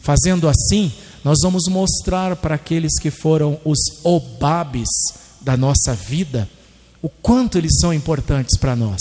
Fazendo 0.00 0.48
assim, 0.48 0.92
nós 1.26 1.38
vamos 1.42 1.64
mostrar 1.68 2.36
para 2.36 2.54
aqueles 2.54 3.00
que 3.00 3.10
foram 3.10 3.58
os 3.64 3.78
obabes 4.04 4.88
da 5.40 5.56
nossa 5.56 5.92
vida 5.92 6.48
o 7.02 7.08
quanto 7.08 7.58
eles 7.58 7.80
são 7.80 7.92
importantes 7.92 8.56
para 8.56 8.76
nós. 8.76 9.00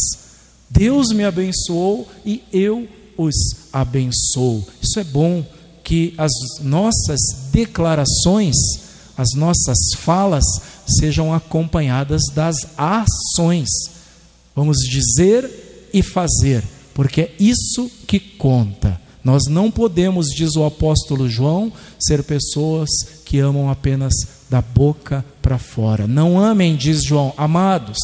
Deus 0.67 1.09
me 1.09 1.23
abençoou 1.23 2.09
e 2.25 2.41
eu 2.51 2.87
os 3.15 3.35
abençoo. 3.71 4.65
Isso 4.81 4.99
é 4.99 5.03
bom 5.03 5.45
que 5.83 6.15
as 6.17 6.31
nossas 6.61 7.19
declarações, 7.51 8.55
as 9.15 9.29
nossas 9.35 9.77
falas 9.97 10.45
sejam 10.99 11.31
acompanhadas 11.31 12.23
das 12.33 12.55
ações. 12.75 13.69
Vamos 14.55 14.77
dizer 14.77 15.89
e 15.93 16.01
fazer, 16.01 16.63
porque 16.91 17.21
é 17.21 17.35
isso 17.39 17.87
que 18.07 18.19
conta. 18.19 19.04
Nós 19.25 19.47
não 19.49 19.71
podemos, 19.71 20.27
diz 20.27 20.55
o 20.55 20.63
apóstolo 20.63 21.27
João, 21.27 21.73
ser 21.99 22.23
pessoas 22.23 22.87
que 23.25 23.39
amam 23.39 23.71
apenas 23.71 24.13
da 24.47 24.61
boca 24.61 25.25
para 25.41 25.57
fora. 25.57 26.05
Não 26.05 26.39
amem, 26.39 26.75
diz 26.75 27.03
João, 27.03 27.33
amados, 27.35 27.97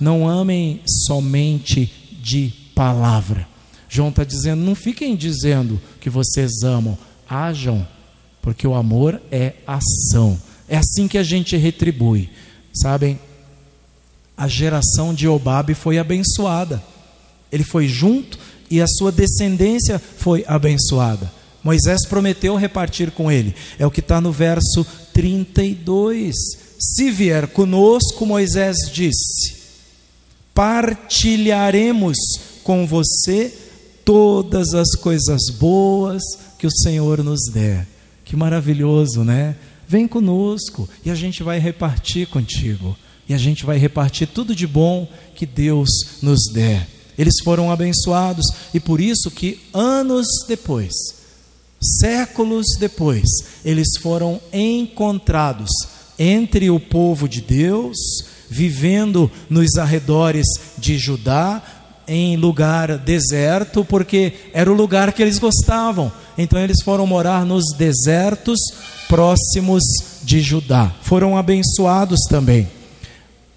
não 0.00 0.28
amem 0.28 0.80
somente 1.06 1.92
de 2.20 2.52
palavra. 2.74 3.46
João 3.88 4.08
está 4.08 4.24
dizendo: 4.24 4.64
não 4.64 4.74
fiquem 4.74 5.14
dizendo 5.14 5.80
que 6.00 6.10
vocês 6.10 6.64
amam, 6.64 6.98
ajam, 7.30 7.86
porque 8.42 8.66
o 8.66 8.74
amor 8.74 9.22
é 9.30 9.52
ação. 9.64 10.36
É 10.68 10.76
assim 10.76 11.06
que 11.06 11.18
a 11.18 11.22
gente 11.22 11.56
retribui. 11.56 12.28
Sabem, 12.72 13.16
a 14.36 14.48
geração 14.48 15.14
de 15.14 15.28
Obabe 15.28 15.72
foi 15.72 15.98
abençoada. 15.98 16.82
Ele 17.52 17.62
foi 17.62 17.86
junto 17.86 18.36
e 18.74 18.82
a 18.82 18.88
sua 18.88 19.12
descendência 19.12 20.00
foi 20.00 20.44
abençoada. 20.48 21.30
Moisés 21.62 22.04
prometeu 22.06 22.56
repartir 22.56 23.12
com 23.12 23.30
ele. 23.30 23.54
É 23.78 23.86
o 23.86 23.90
que 23.90 24.00
está 24.00 24.20
no 24.20 24.32
verso 24.32 24.84
32. 25.12 26.34
Se 26.76 27.08
vier 27.08 27.46
conosco, 27.46 28.26
Moisés 28.26 28.90
disse: 28.92 29.54
partilharemos 30.52 32.16
com 32.64 32.84
você 32.84 33.54
todas 34.04 34.74
as 34.74 34.96
coisas 34.96 35.42
boas 35.56 36.20
que 36.58 36.66
o 36.66 36.76
Senhor 36.82 37.22
nos 37.22 37.44
der. 37.52 37.86
Que 38.24 38.34
maravilhoso, 38.34 39.22
né? 39.22 39.54
Vem 39.86 40.08
conosco 40.08 40.88
e 41.04 41.12
a 41.12 41.14
gente 41.14 41.44
vai 41.44 41.60
repartir 41.60 42.26
contigo. 42.26 42.96
E 43.28 43.34
a 43.34 43.38
gente 43.38 43.64
vai 43.64 43.78
repartir 43.78 44.26
tudo 44.26 44.52
de 44.52 44.66
bom 44.66 45.08
que 45.36 45.46
Deus 45.46 45.88
nos 46.20 46.40
der. 46.52 46.88
Eles 47.16 47.34
foram 47.44 47.70
abençoados 47.70 48.46
e 48.72 48.80
por 48.80 49.00
isso 49.00 49.30
que 49.30 49.60
anos 49.72 50.26
depois, 50.48 50.92
séculos 52.00 52.66
depois, 52.78 53.24
eles 53.64 53.88
foram 54.00 54.40
encontrados 54.52 55.70
entre 56.18 56.70
o 56.70 56.78
povo 56.80 57.28
de 57.28 57.40
Deus, 57.40 57.96
vivendo 58.48 59.30
nos 59.48 59.76
arredores 59.76 60.46
de 60.78 60.98
Judá, 60.98 61.62
em 62.06 62.36
lugar 62.36 62.98
deserto, 62.98 63.84
porque 63.84 64.34
era 64.52 64.70
o 64.70 64.74
lugar 64.74 65.12
que 65.12 65.22
eles 65.22 65.38
gostavam. 65.38 66.12
Então 66.36 66.58
eles 66.58 66.82
foram 66.82 67.06
morar 67.06 67.46
nos 67.46 67.64
desertos 67.76 68.58
próximos 69.08 69.82
de 70.22 70.40
Judá. 70.40 70.92
Foram 71.02 71.36
abençoados 71.36 72.20
também. 72.28 72.68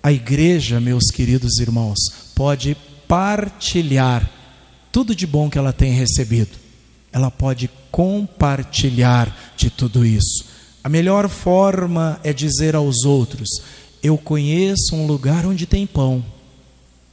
A 0.02 0.12
igreja, 0.12 0.80
meus 0.80 1.12
queridos 1.12 1.60
irmãos, 1.60 1.98
pode 2.34 2.78
partilhar 3.08 4.30
tudo 4.92 5.16
de 5.16 5.28
bom 5.28 5.50
que 5.50 5.58
ela 5.58 5.72
tem 5.72 5.92
recebido. 5.92 6.58
Ela 7.12 7.32
pode 7.32 7.70
compartilhar 7.92 9.54
de 9.56 9.70
tudo 9.70 10.06
isso. 10.06 10.46
A 10.84 10.90
melhor 10.90 11.30
forma 11.30 12.20
é 12.24 12.32
dizer 12.34 12.76
aos 12.76 13.04
outros: 13.04 13.50
Eu 14.02 14.18
conheço 14.18 14.96
um 14.96 15.06
lugar 15.06 15.46
onde 15.46 15.66
tem 15.66 15.86
pão. 15.86 16.24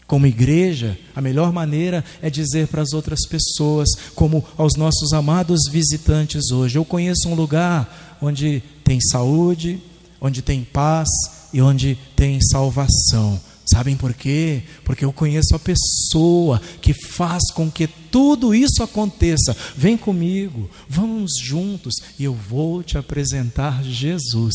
Como 0.06 0.26
igreja, 0.26 0.98
a 1.16 1.20
melhor 1.20 1.52
maneira 1.52 2.04
é 2.20 2.28
dizer 2.28 2.68
para 2.68 2.82
as 2.82 2.92
outras 2.92 3.26
pessoas, 3.26 3.88
como 4.14 4.44
aos 4.56 4.76
nossos 4.76 5.12
amados 5.12 5.62
visitantes 5.70 6.50
hoje: 6.50 6.76
Eu 6.76 6.84
conheço 6.84 7.28
um 7.28 7.34
lugar 7.34 8.16
onde 8.20 8.62
tem 8.84 9.00
saúde, 9.00 9.80
onde 10.20 10.40
tem 10.40 10.62
paz 10.64 11.08
e 11.52 11.60
onde 11.60 11.98
tem 12.14 12.38
salvação. 12.40 13.40
Sabem 13.66 13.96
por 13.96 14.12
quê? 14.12 14.62
Porque 14.84 15.04
eu 15.04 15.12
conheço 15.12 15.54
a 15.54 15.58
pessoa 15.58 16.60
que 16.82 16.92
faz 16.92 17.50
com 17.54 17.70
que 17.70 17.86
tudo 17.86 18.54
isso 18.54 18.82
aconteça. 18.82 19.56
Vem 19.74 19.96
comigo, 19.96 20.68
vamos 20.88 21.32
juntos 21.42 21.94
e 22.18 22.24
eu 22.24 22.34
vou 22.34 22.82
te 22.82 22.98
apresentar 22.98 23.82
Jesus. 23.82 24.54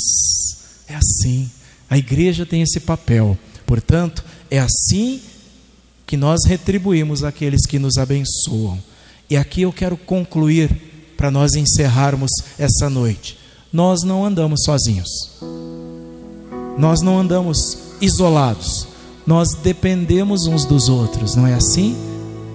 É 0.87 0.95
assim. 0.95 1.49
A 1.89 1.97
igreja 1.97 2.45
tem 2.45 2.61
esse 2.61 2.79
papel. 2.79 3.37
Portanto, 3.65 4.23
é 4.49 4.59
assim 4.59 5.21
que 6.05 6.15
nós 6.15 6.41
retribuímos 6.45 7.23
aqueles 7.23 7.65
que 7.65 7.79
nos 7.79 7.97
abençoam. 7.97 8.79
E 9.27 9.35
aqui 9.35 9.63
eu 9.63 9.73
quero 9.73 9.97
concluir 9.97 10.69
para 11.17 11.31
nós 11.31 11.53
encerrarmos 11.53 12.29
essa 12.59 12.89
noite. 12.89 13.37
Nós 13.73 14.03
não 14.03 14.23
andamos 14.23 14.61
sozinhos. 14.63 15.09
Nós 16.77 17.01
não 17.01 17.19
andamos 17.19 17.77
isolados 17.99 18.88
nós 19.29 19.53
dependemos 19.53 20.47
uns 20.47 20.65
dos 20.65 20.89
outros, 20.89 21.35
não 21.35 21.45
é 21.45 21.53
assim? 21.53 21.95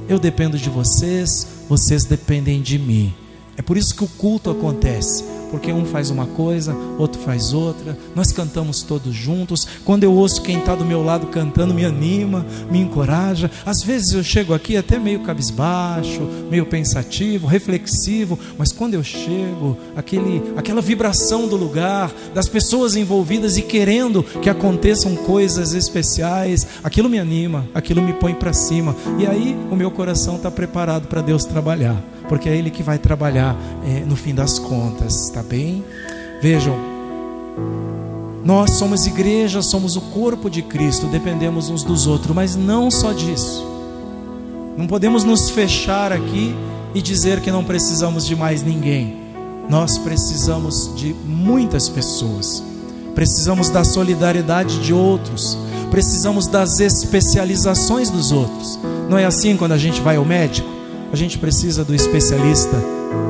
Eu 0.08 0.18
dependo 0.18 0.58
de 0.58 0.68
vocês, 0.68 1.46
vocês 1.68 2.04
dependem 2.04 2.60
de 2.60 2.80
mim. 2.80 3.14
É 3.56 3.62
por 3.62 3.76
isso 3.76 3.94
que 3.94 4.02
o 4.02 4.08
culto 4.08 4.50
acontece 4.50 5.22
porque 5.54 5.72
um 5.72 5.84
faz 5.84 6.10
uma 6.10 6.26
coisa, 6.26 6.74
outro 6.98 7.22
faz 7.22 7.52
outra, 7.52 7.96
nós 8.12 8.32
cantamos 8.32 8.82
todos 8.82 9.14
juntos. 9.14 9.64
Quando 9.84 10.02
eu 10.02 10.12
ouço 10.12 10.42
quem 10.42 10.58
está 10.58 10.74
do 10.74 10.84
meu 10.84 11.00
lado 11.00 11.28
cantando, 11.28 11.72
me 11.72 11.84
anima, 11.84 12.44
me 12.68 12.80
encoraja. 12.80 13.48
Às 13.64 13.80
vezes 13.80 14.14
eu 14.14 14.24
chego 14.24 14.52
aqui 14.52 14.76
até 14.76 14.98
meio 14.98 15.20
cabisbaixo, 15.20 16.22
meio 16.50 16.66
pensativo, 16.66 17.46
reflexivo, 17.46 18.36
mas 18.58 18.72
quando 18.72 18.94
eu 18.94 19.04
chego, 19.04 19.78
aquele, 19.94 20.42
aquela 20.56 20.80
vibração 20.80 21.46
do 21.46 21.54
lugar, 21.54 22.12
das 22.34 22.48
pessoas 22.48 22.96
envolvidas 22.96 23.56
e 23.56 23.62
querendo 23.62 24.24
que 24.24 24.50
aconteçam 24.50 25.14
coisas 25.14 25.72
especiais, 25.72 26.66
aquilo 26.82 27.08
me 27.08 27.20
anima, 27.20 27.64
aquilo 27.72 28.02
me 28.02 28.12
põe 28.12 28.34
para 28.34 28.52
cima, 28.52 28.96
e 29.20 29.24
aí 29.24 29.56
o 29.70 29.76
meu 29.76 29.92
coração 29.92 30.34
está 30.34 30.50
preparado 30.50 31.06
para 31.06 31.22
Deus 31.22 31.44
trabalhar 31.44 32.02
porque 32.28 32.48
é 32.48 32.56
Ele 32.56 32.70
que 32.70 32.82
vai 32.82 32.98
trabalhar 32.98 33.56
é, 33.86 34.00
no 34.00 34.16
fim 34.16 34.34
das 34.34 34.58
contas, 34.58 35.30
tá 35.30 35.42
bem? 35.44 35.85
Vejam, 36.40 36.76
nós 38.44 38.72
somos 38.72 39.07
igreja, 39.07 39.62
somos 39.62 39.96
o 39.96 40.00
corpo 40.00 40.50
de 40.50 40.61
Cristo, 40.61 41.07
dependemos 41.07 41.70
uns 41.70 41.83
dos 41.83 42.07
outros, 42.07 42.35
mas 42.35 42.54
não 42.54 42.90
só 42.90 43.12
disso. 43.12 43.66
Não 44.76 44.87
podemos 44.87 45.24
nos 45.24 45.48
fechar 45.48 46.12
aqui 46.12 46.54
e 46.94 47.00
dizer 47.00 47.40
que 47.40 47.50
não 47.50 47.64
precisamos 47.64 48.26
de 48.26 48.37
mais 48.37 48.62
ninguém. 48.62 49.16
Nós 49.68 49.96
precisamos 49.96 50.90
de 50.94 51.14
muitas 51.24 51.88
pessoas. 51.88 52.62
Precisamos 53.14 53.70
da 53.70 53.83
solidariedade 53.83 54.80
de 54.80 54.92
outros. 54.92 55.57
Precisamos 55.90 56.46
das 56.46 56.80
especializações 56.80 58.11
dos 58.11 58.30
outros. 58.30 58.78
Não 59.09 59.16
é 59.16 59.24
assim 59.24 59.57
quando 59.57 59.72
a 59.72 59.78
gente 59.78 60.00
vai 60.00 60.16
ao 60.16 60.24
médico? 60.24 60.68
A 61.12 61.16
gente 61.16 61.38
precisa 61.38 61.85
do 61.85 61.94
especialista, 61.94 62.76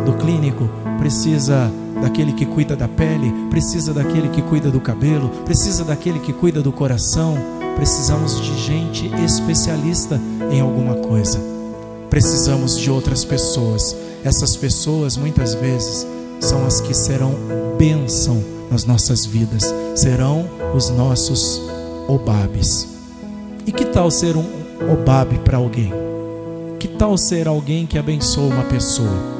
do 0.06 0.14
clínico, 0.14 0.68
precisa 0.98 1.70
daquele 2.00 2.32
que 2.32 2.46
cuida 2.46 2.76
da 2.76 2.88
pele, 2.88 3.32
precisa 3.50 3.92
daquele 3.92 4.28
que 4.28 4.42
cuida 4.42 4.70
do 4.70 4.80
cabelo, 4.80 5.28
precisa 5.44 5.84
daquele 5.84 6.18
que 6.18 6.32
cuida 6.32 6.60
do 6.60 6.72
coração. 6.72 7.36
Precisamos 7.76 8.40
de 8.40 8.56
gente 8.58 9.10
especialista 9.24 10.20
em 10.50 10.60
alguma 10.60 10.94
coisa. 10.96 11.40
Precisamos 12.08 12.78
de 12.78 12.90
outras 12.90 13.24
pessoas. 13.24 13.96
Essas 14.22 14.56
pessoas 14.56 15.16
muitas 15.16 15.54
vezes 15.54 16.06
são 16.40 16.64
as 16.66 16.80
que 16.80 16.94
serão 16.94 17.34
bênção 17.76 18.42
nas 18.70 18.84
nossas 18.84 19.24
vidas, 19.24 19.74
serão 19.94 20.48
os 20.74 20.90
nossos 20.90 21.60
obabes. 22.08 22.88
E 23.66 23.72
que 23.72 23.84
tal 23.84 24.10
ser 24.10 24.36
um 24.36 24.44
obabe 24.92 25.38
para 25.38 25.56
alguém? 25.56 25.92
Que 26.78 26.88
tal 26.88 27.16
ser 27.16 27.48
alguém 27.48 27.86
que 27.86 27.98
abençoa 27.98 28.52
uma 28.52 28.64
pessoa? 28.64 29.34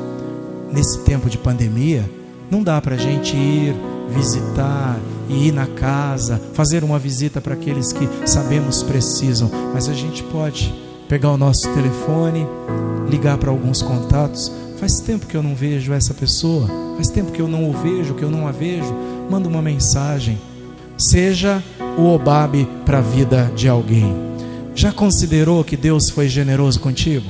Nesse 0.73 1.01
tempo 1.01 1.29
de 1.29 1.39
pandemia, 1.39 2.09
não 2.55 2.63
dá 2.63 2.81
para 2.81 2.95
a 2.95 2.99
gente 2.99 3.37
ir 3.37 3.75
visitar 4.11 4.97
e 5.29 5.49
ir 5.49 5.53
na 5.53 5.67
casa, 5.67 6.41
fazer 6.53 6.85
uma 6.85 7.01
visita 7.01 7.41
para 7.41 7.55
aqueles 7.55 7.93
que 7.93 8.09
sabemos 8.25 8.81
precisam, 8.81 9.51
mas 9.73 9.89
a 9.89 9.93
gente 9.93 10.23
pode 10.23 10.73
pegar 11.09 11.33
o 11.33 11.37
nosso 11.37 11.69
telefone, 11.75 12.47
ligar 13.11 13.39
para 13.39 13.51
alguns 13.51 13.83
contatos. 13.83 14.53
Faz 14.79 15.01
tempo 15.01 15.27
que 15.27 15.37
eu 15.37 15.43
não 15.43 15.53
vejo 15.53 15.93
essa 15.93 16.15
pessoa, 16.15 16.69
faz 16.95 17.09
tempo 17.09 17.33
que 17.33 17.43
eu 17.43 17.49
não 17.49 17.69
o 17.69 17.73
vejo, 17.73 18.15
que 18.15 18.23
eu 18.23 18.31
não 18.31 18.47
a 18.47 18.53
vejo. 18.53 18.95
Manda 19.29 19.49
uma 19.49 19.61
mensagem. 19.61 20.39
Seja 20.97 21.61
o 21.99 22.07
Obabe 22.07 22.69
para 22.87 22.99
a 22.99 23.03
vida 23.03 23.51
de 23.57 23.69
alguém. 23.69 24.15
Já 24.77 24.93
considerou 24.93 25.65
que 25.65 25.77
Deus 25.77 26.09
foi 26.09 26.29
generoso 26.29 26.79
contigo? 26.79 27.27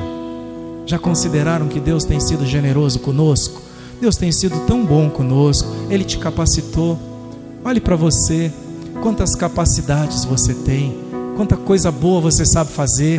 Já 0.85 0.99
consideraram 0.99 1.67
que 1.67 1.81
Deus 1.81 2.05
tem 2.05 2.21
sido 2.21 2.45
generoso 2.45 2.99
conosco? 2.99 3.64
Deus 4.05 4.17
tem 4.17 4.31
sido 4.31 4.67
tão 4.67 4.85
bom 4.85 5.09
conosco, 5.09 5.67
Ele 5.89 6.05
te 6.05 6.19
capacitou. 6.19 6.99
Olhe 7.65 7.81
para 7.81 7.97
você, 7.97 8.53
quantas 9.03 9.35
capacidades 9.35 10.27
você 10.27 10.53
tem, 10.53 10.95
quanta 11.37 11.57
coisa 11.57 11.91
boa 11.91 12.21
você 12.21 12.45
sabe 12.45 12.71
fazer, 12.71 13.19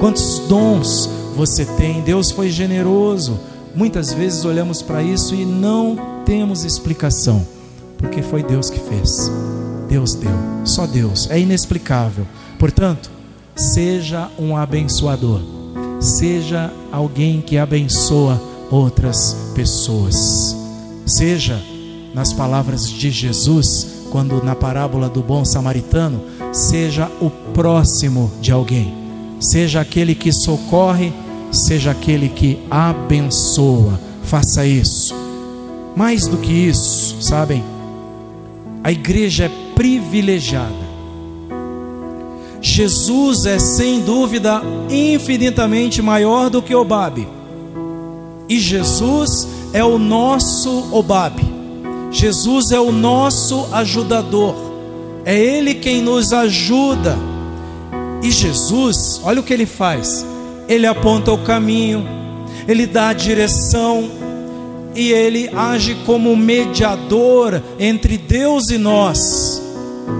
quantos 0.00 0.38
dons 0.48 1.06
você 1.36 1.66
tem. 1.66 2.00
Deus 2.00 2.30
foi 2.30 2.48
generoso. 2.48 3.38
Muitas 3.74 4.14
vezes 4.14 4.46
olhamos 4.46 4.80
para 4.80 5.02
isso 5.02 5.34
e 5.34 5.44
não 5.44 5.98
temos 6.24 6.64
explicação, 6.64 7.46
porque 7.98 8.22
foi 8.22 8.42
Deus 8.42 8.70
que 8.70 8.80
fez. 8.80 9.30
Deus 9.86 10.14
deu, 10.14 10.32
só 10.64 10.86
Deus, 10.86 11.28
é 11.30 11.38
inexplicável. 11.38 12.26
Portanto, 12.58 13.10
Seja 13.54 14.30
um 14.38 14.56
abençoador. 14.56 15.40
Seja 16.00 16.72
alguém 16.90 17.40
que 17.40 17.58
abençoa 17.58 18.40
outras 18.72 19.36
pessoas. 19.54 20.56
Seja, 21.06 21.62
nas 22.14 22.32
palavras 22.32 22.88
de 22.88 23.10
Jesus, 23.10 24.06
quando 24.10 24.42
na 24.42 24.54
parábola 24.54 25.08
do 25.08 25.22
bom 25.22 25.44
samaritano, 25.44 26.22
seja 26.52 27.10
o 27.20 27.30
próximo 27.30 28.32
de 28.40 28.50
alguém. 28.50 28.94
Seja 29.38 29.80
aquele 29.80 30.14
que 30.14 30.32
socorre, 30.32 31.12
seja 31.50 31.90
aquele 31.90 32.28
que 32.28 32.58
abençoa. 32.70 34.00
Faça 34.24 34.66
isso. 34.66 35.14
Mais 35.94 36.26
do 36.26 36.38
que 36.38 36.52
isso, 36.52 37.20
sabem? 37.20 37.62
A 38.82 38.90
igreja 38.90 39.44
é 39.44 39.50
privilegiada 39.74 40.92
Jesus 42.62 43.44
é 43.44 43.58
sem 43.58 44.02
dúvida 44.02 44.62
infinitamente 44.88 46.00
maior 46.00 46.48
do 46.48 46.62
que 46.62 46.72
Obabe. 46.72 47.26
E 48.52 48.60
Jesus 48.60 49.48
é 49.72 49.82
o 49.82 49.96
nosso 49.98 50.94
Obabe. 50.94 51.42
Jesus 52.10 52.70
é 52.70 52.78
o 52.78 52.92
nosso 52.92 53.66
ajudador. 53.72 54.54
É 55.24 55.34
Ele 55.34 55.72
quem 55.72 56.02
nos 56.02 56.34
ajuda. 56.34 57.16
E 58.22 58.30
Jesus, 58.30 59.22
olha 59.24 59.40
o 59.40 59.42
que 59.42 59.54
ele 59.54 59.64
faz: 59.64 60.26
Ele 60.68 60.86
aponta 60.86 61.32
o 61.32 61.38
caminho, 61.38 62.06
Ele 62.68 62.86
dá 62.86 63.08
a 63.08 63.14
direção, 63.14 64.10
e 64.94 65.10
Ele 65.10 65.48
age 65.56 65.96
como 66.04 66.36
mediador 66.36 67.62
entre 67.80 68.18
Deus 68.18 68.68
e 68.68 68.76
nós. 68.76 69.62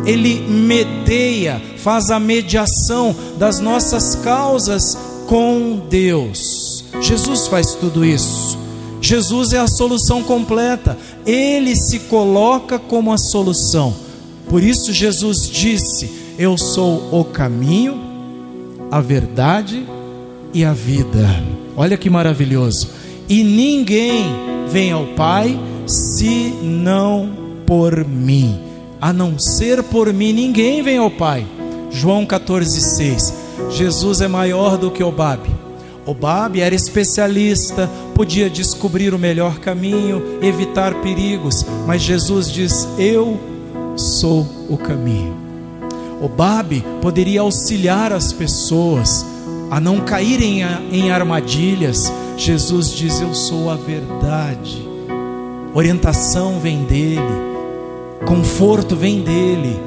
Ele 0.07 0.40
medeia, 0.40 1.61
faz 1.77 2.11
a 2.11 2.18
mediação 2.18 3.14
das 3.37 3.61
nossas 3.61 4.14
causas 4.14 4.97
com 5.27 5.83
Deus. 5.90 6.72
Jesus 7.01 7.47
faz 7.47 7.75
tudo 7.75 8.05
isso. 8.05 8.59
Jesus 9.01 9.53
é 9.53 9.59
a 9.59 9.67
solução 9.67 10.23
completa. 10.23 10.97
Ele 11.27 11.75
se 11.75 12.01
coloca 12.01 12.79
como 12.79 13.13
a 13.13 13.19
solução. 13.19 13.95
Por 14.49 14.63
isso 14.63 14.93
Jesus 14.93 15.49
disse: 15.49 16.11
Eu 16.39 16.57
sou 16.57 17.09
o 17.11 17.25
caminho, 17.25 18.01
a 18.91 19.01
verdade 19.01 19.87
e 20.55 20.65
a 20.65 20.73
vida. 20.73 21.29
Olha 21.77 21.97
que 21.97 22.11
maravilhoso. 22.11 22.91
E 23.29 23.43
ninguém 23.43 24.27
vem 24.69 24.93
ao 24.93 25.07
Pai 25.09 25.59
se 25.87 26.55
não 26.63 27.31
por 27.67 28.05
mim. 28.05 28.59
A 29.01 29.13
não 29.13 29.39
ser 29.39 29.83
por 29.83 30.13
mim, 30.13 30.33
ninguém 30.33 30.83
vem 30.83 30.99
ao 30.99 31.11
Pai. 31.11 31.45
João 31.91 32.25
14,6. 32.25 33.33
Jesus 33.71 34.21
é 34.21 34.29
maior 34.29 34.77
do 34.79 34.91
que 34.91 35.03
Obabe. 35.03 35.62
Obabe 36.05 36.61
era 36.61 36.75
especialista, 36.75 37.88
podia 38.15 38.51
descobrir 38.51 39.15
o 39.15 39.19
melhor 39.19 39.61
caminho, 39.61 40.38
evitar 40.43 40.95
perigos, 40.97 41.65
mas 41.87 42.03
Jesus 42.03 42.51
diz: 42.51 42.88
Eu 42.99 43.38
sou 43.97 44.47
o 44.69 44.77
caminho. 44.77 45.37
Obabe 46.21 46.85
poderia 47.01 47.41
auxiliar 47.41 48.12
as 48.12 48.33
pessoas 48.33 49.25
a 49.71 49.81
não 49.81 50.01
caírem 50.01 50.62
em 50.91 51.11
armadilhas. 51.12 52.12
Jesus 52.37 52.93
diz: 52.93 53.21
Eu 53.21 53.33
sou 53.33 53.71
a 53.71 53.77
verdade. 53.77 54.88
Orientação 55.73 56.59
vem 56.61 56.85
dele, 56.85 57.21
conforto 58.27 58.95
vem 58.97 59.21
dele, 59.23 59.81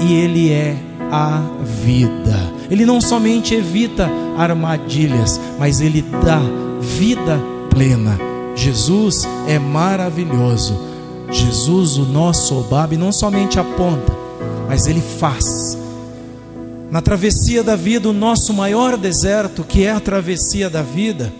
e 0.00 0.14
ele 0.14 0.50
é 0.50 0.89
a 1.10 1.42
vida. 1.84 2.38
Ele 2.70 2.86
não 2.86 3.00
somente 3.00 3.54
evita 3.54 4.08
armadilhas, 4.36 5.40
mas 5.58 5.80
ele 5.80 6.02
dá 6.24 6.40
vida 6.80 7.40
plena. 7.70 8.18
Jesus 8.54 9.26
é 9.46 9.58
maravilhoso. 9.58 10.78
Jesus, 11.30 11.96
o 11.96 12.04
nosso 12.04 12.58
Obabe, 12.58 12.96
não 12.96 13.12
somente 13.12 13.58
aponta, 13.58 14.12
mas 14.68 14.86
ele 14.86 15.00
faz. 15.00 15.78
Na 16.90 17.00
travessia 17.00 17.62
da 17.62 17.76
vida, 17.76 18.08
o 18.08 18.12
nosso 18.12 18.52
maior 18.52 18.96
deserto, 18.96 19.62
que 19.62 19.84
é 19.84 19.92
a 19.92 20.00
travessia 20.00 20.68
da 20.68 20.82
vida, 20.82 21.32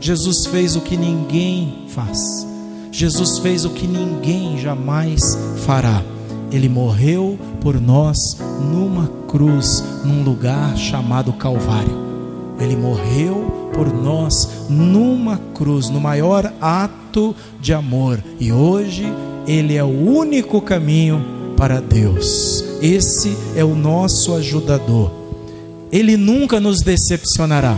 Jesus 0.00 0.46
fez 0.46 0.76
o 0.76 0.80
que 0.80 0.96
ninguém 0.96 1.86
faz. 1.88 2.46
Jesus 2.92 3.38
fez 3.38 3.64
o 3.64 3.70
que 3.70 3.86
ninguém 3.86 4.58
jamais 4.58 5.36
fará. 5.64 6.02
Ele 6.52 6.68
morreu 6.68 7.38
por 7.60 7.80
nós 7.80 8.36
numa 8.60 9.08
cruz, 9.26 9.82
num 10.04 10.22
lugar 10.22 10.76
chamado 10.76 11.32
Calvário. 11.32 11.96
Ele 12.60 12.76
morreu 12.76 13.70
por 13.72 13.92
nós 13.92 14.66
numa 14.68 15.40
cruz, 15.54 15.88
no 15.88 16.00
maior 16.00 16.52
ato 16.60 17.34
de 17.60 17.72
amor. 17.72 18.22
E 18.38 18.52
hoje 18.52 19.04
ele 19.46 19.76
é 19.76 19.82
o 19.82 19.88
único 19.88 20.60
caminho 20.60 21.24
para 21.56 21.80
Deus. 21.80 22.62
Esse 22.80 23.36
é 23.56 23.64
o 23.64 23.74
nosso 23.74 24.34
ajudador. 24.34 25.10
Ele 25.90 26.16
nunca 26.16 26.60
nos 26.60 26.80
decepcionará. 26.80 27.76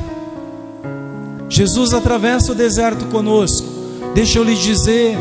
Jesus 1.48 1.92
atravessa 1.92 2.52
o 2.52 2.54
deserto 2.54 3.06
conosco. 3.06 3.66
Deixa 4.14 4.38
eu 4.38 4.44
lhe 4.44 4.54
dizer, 4.54 5.16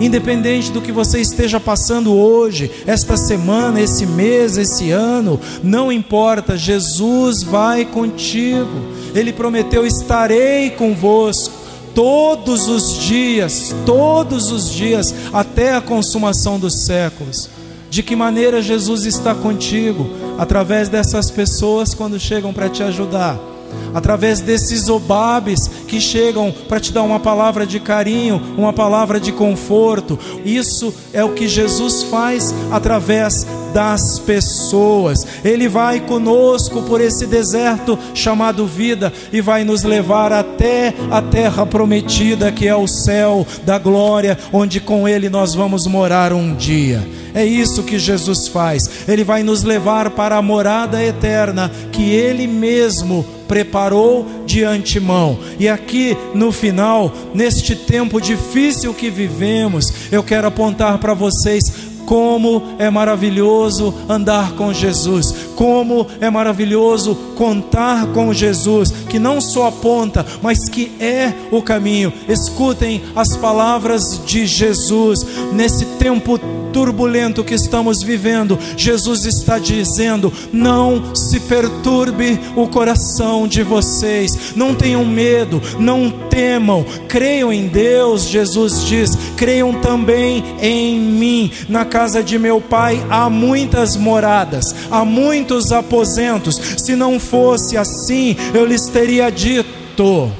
independente 0.00 0.70
do 0.70 0.80
que 0.80 0.92
você 0.92 1.20
esteja 1.20 1.58
passando 1.60 2.14
hoje, 2.14 2.70
esta 2.86 3.16
semana, 3.16 3.80
esse 3.80 4.06
mês, 4.06 4.56
esse 4.56 4.90
ano, 4.90 5.40
não 5.62 5.90
importa, 5.92 6.56
Jesus 6.56 7.42
vai 7.42 7.84
contigo. 7.84 8.94
Ele 9.14 9.32
prometeu: 9.32 9.86
estarei 9.86 10.70
convosco 10.70 11.54
todos 11.94 12.68
os 12.68 12.98
dias, 12.98 13.74
todos 13.86 14.50
os 14.50 14.70
dias, 14.70 15.14
até 15.32 15.74
a 15.74 15.80
consumação 15.80 16.58
dos 16.58 16.84
séculos. 16.84 17.48
De 17.88 18.02
que 18.02 18.16
maneira 18.16 18.60
Jesus 18.60 19.04
está 19.04 19.34
contigo? 19.34 20.10
Através 20.36 20.88
dessas 20.88 21.30
pessoas 21.30 21.94
quando 21.94 22.18
chegam 22.18 22.52
para 22.52 22.68
te 22.68 22.82
ajudar 22.82 23.53
através 23.92 24.40
desses 24.40 24.88
obabes 24.88 25.68
que 25.86 26.00
chegam 26.00 26.52
para 26.68 26.80
te 26.80 26.92
dar 26.92 27.02
uma 27.02 27.20
palavra 27.20 27.66
de 27.66 27.80
carinho, 27.80 28.40
uma 28.56 28.72
palavra 28.72 29.20
de 29.20 29.32
conforto. 29.32 30.18
Isso 30.44 30.94
é 31.12 31.22
o 31.24 31.32
que 31.32 31.48
Jesus 31.48 32.04
faz 32.04 32.54
através 32.70 33.46
das 33.74 34.20
pessoas. 34.20 35.26
Ele 35.44 35.68
vai 35.68 36.00
conosco 36.00 36.82
por 36.82 37.00
esse 37.00 37.26
deserto 37.26 37.98
chamado 38.14 38.66
vida 38.66 39.12
e 39.32 39.40
vai 39.40 39.64
nos 39.64 39.82
levar 39.82 40.32
até 40.32 40.94
a 41.10 41.20
terra 41.20 41.66
prometida, 41.66 42.52
que 42.52 42.68
é 42.68 42.74
o 42.74 42.86
céu 42.86 43.44
da 43.66 43.76
glória, 43.76 44.38
onde 44.52 44.80
com 44.80 45.08
Ele 45.08 45.28
nós 45.28 45.54
vamos 45.54 45.86
morar 45.86 46.32
um 46.32 46.54
dia. 46.54 47.02
É 47.34 47.44
isso 47.44 47.82
que 47.82 47.98
Jesus 47.98 48.46
faz. 48.46 49.08
Ele 49.08 49.24
vai 49.24 49.42
nos 49.42 49.64
levar 49.64 50.10
para 50.10 50.36
a 50.36 50.42
morada 50.42 51.02
eterna 51.02 51.70
que 51.90 52.12
Ele 52.12 52.46
mesmo 52.46 53.26
preparou 53.46 54.26
de 54.46 54.64
antemão. 54.64 55.38
E 55.58 55.68
aqui 55.68 56.16
no 56.34 56.52
final, 56.52 57.12
neste 57.34 57.76
tempo 57.76 58.20
difícil 58.20 58.92
que 58.94 59.10
vivemos, 59.10 59.92
eu 60.10 60.22
quero 60.22 60.46
apontar 60.46 60.98
para 60.98 61.14
vocês 61.14 61.94
como 62.04 62.62
é 62.78 62.90
maravilhoso 62.90 63.94
andar 64.08 64.52
com 64.52 64.72
Jesus, 64.72 65.34
como 65.56 66.06
é 66.20 66.30
maravilhoso 66.30 67.14
contar 67.36 68.06
com 68.08 68.32
Jesus, 68.32 68.90
que 69.08 69.18
não 69.18 69.40
só 69.40 69.68
aponta, 69.68 70.24
mas 70.42 70.68
que 70.68 70.92
é 71.00 71.32
o 71.50 71.62
caminho. 71.62 72.12
Escutem 72.28 73.02
as 73.16 73.36
palavras 73.36 74.20
de 74.24 74.46
Jesus 74.46 75.26
nesse 75.52 75.83
tempo 76.04 76.38
turbulento 76.70 77.42
que 77.42 77.54
estamos 77.54 78.02
vivendo, 78.02 78.58
Jesus 78.76 79.24
está 79.24 79.58
dizendo: 79.58 80.30
não 80.52 81.14
se 81.14 81.40
perturbe 81.40 82.38
o 82.54 82.68
coração 82.68 83.48
de 83.48 83.62
vocês, 83.62 84.54
não 84.54 84.74
tenham 84.74 85.02
medo, 85.02 85.62
não 85.78 86.10
temam, 86.10 86.84
creiam 87.08 87.50
em 87.50 87.66
Deus. 87.68 88.24
Jesus 88.24 88.84
diz: 88.84 89.16
creiam 89.34 89.72
também 89.80 90.44
em 90.60 90.98
mim. 90.98 91.50
Na 91.70 91.86
casa 91.86 92.22
de 92.22 92.38
meu 92.38 92.60
pai 92.60 93.02
há 93.08 93.30
muitas 93.30 93.96
moradas, 93.96 94.74
há 94.90 95.06
muitos 95.06 95.72
aposentos. 95.72 96.60
Se 96.76 96.94
não 96.94 97.18
fosse 97.18 97.78
assim, 97.78 98.36
eu 98.52 98.66
lhes 98.66 98.90
teria 98.90 99.30
dito 99.30 100.30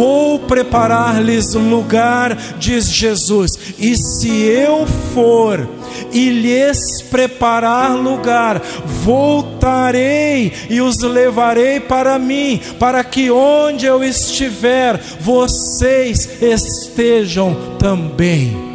Vou 0.00 0.38
preparar-lhes 0.38 1.52
lugar, 1.52 2.34
diz 2.58 2.90
Jesus, 2.90 3.50
e 3.78 3.94
se 3.94 4.30
eu 4.30 4.86
for 5.12 5.68
e 6.10 6.30
lhes 6.30 7.02
preparar 7.10 7.94
lugar, 7.98 8.62
voltarei 9.04 10.54
e 10.70 10.80
os 10.80 11.02
levarei 11.02 11.80
para 11.80 12.18
mim, 12.18 12.58
para 12.78 13.04
que 13.04 13.30
onde 13.30 13.84
eu 13.84 14.02
estiver, 14.02 14.98
vocês 15.20 16.40
estejam 16.40 17.54
também. 17.78 18.69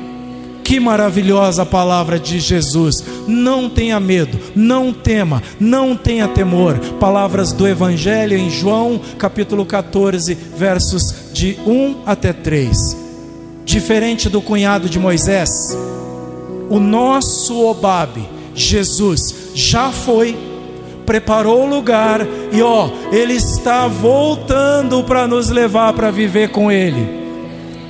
Que 0.65 0.79
maravilhosa 0.79 1.63
palavra 1.63 2.19
de 2.19 2.39
Jesus. 2.39 3.03
Não 3.27 3.69
tenha 3.69 3.99
medo, 3.99 4.39
não 4.55 4.91
tema, 4.91 5.43
não 5.59 5.95
tenha 5.95 6.27
temor. 6.27 6.79
Palavras 6.99 7.53
do 7.53 7.67
Evangelho 7.67 8.35
em 8.35 8.49
João, 8.49 8.99
capítulo 9.19 9.63
14, 9.63 10.33
versos 10.33 11.31
de 11.31 11.55
1 11.67 11.97
até 12.03 12.33
3. 12.33 12.97
Diferente 13.63 14.27
do 14.27 14.41
cunhado 14.41 14.89
de 14.89 14.97
Moisés, 14.97 15.51
o 16.67 16.79
nosso 16.79 17.63
Obabe, 17.63 18.27
Jesus, 18.55 19.51
já 19.53 19.91
foi, 19.91 20.35
preparou 21.05 21.63
o 21.63 21.69
lugar 21.69 22.25
e 22.51 22.63
ó, 22.63 22.89
ele 23.11 23.33
está 23.33 23.87
voltando 23.87 25.03
para 25.03 25.27
nos 25.27 25.51
levar 25.51 25.93
para 25.93 26.09
viver 26.09 26.49
com 26.49 26.71
ele. 26.71 27.07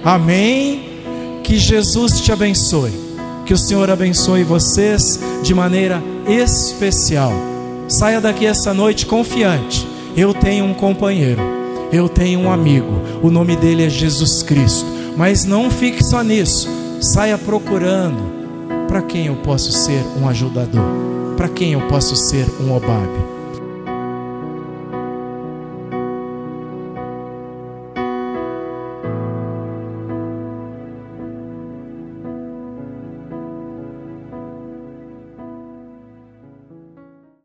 Amém. 0.04 0.85
Que 1.46 1.60
Jesus 1.60 2.22
te 2.22 2.32
abençoe. 2.32 2.91
Que 3.46 3.54
o 3.54 3.58
Senhor 3.58 3.88
abençoe 3.91 4.43
vocês 4.43 5.20
de 5.43 5.54
maneira 5.54 6.02
especial. 6.28 7.32
Saia 7.88 8.20
daqui 8.20 8.48
essa 8.48 8.74
noite 8.74 9.06
confiante. 9.06 9.88
Eu 10.18 10.34
tenho 10.34 10.66
um 10.66 10.74
companheiro, 10.74 11.39
eu 11.91 12.10
tenho 12.10 12.39
um 12.39 12.52
amigo. 12.52 13.00
O 13.22 13.30
nome 13.30 13.56
dele 13.56 13.84
é 13.84 13.89
Jesus 13.89 14.41
Cristo. 14.41 14.88
Mas 15.16 15.46
não 15.46 15.70
fique 15.70 16.04
só 16.04 16.24
nisso. 16.24 16.68
Saia 17.00 17.38
procurando 17.38 18.24
para 18.88 19.04
quem 19.04 19.28
eu 19.28 19.36
posso 19.36 19.72
ser 19.72 20.04
um 20.20 20.28
ajudador, 20.28 20.82
para 21.38 21.48
quem 21.48 21.74
eu 21.74 21.82
posso 21.82 22.16
ser 22.16 22.48
um 22.60 22.76
obabe. 22.76 23.35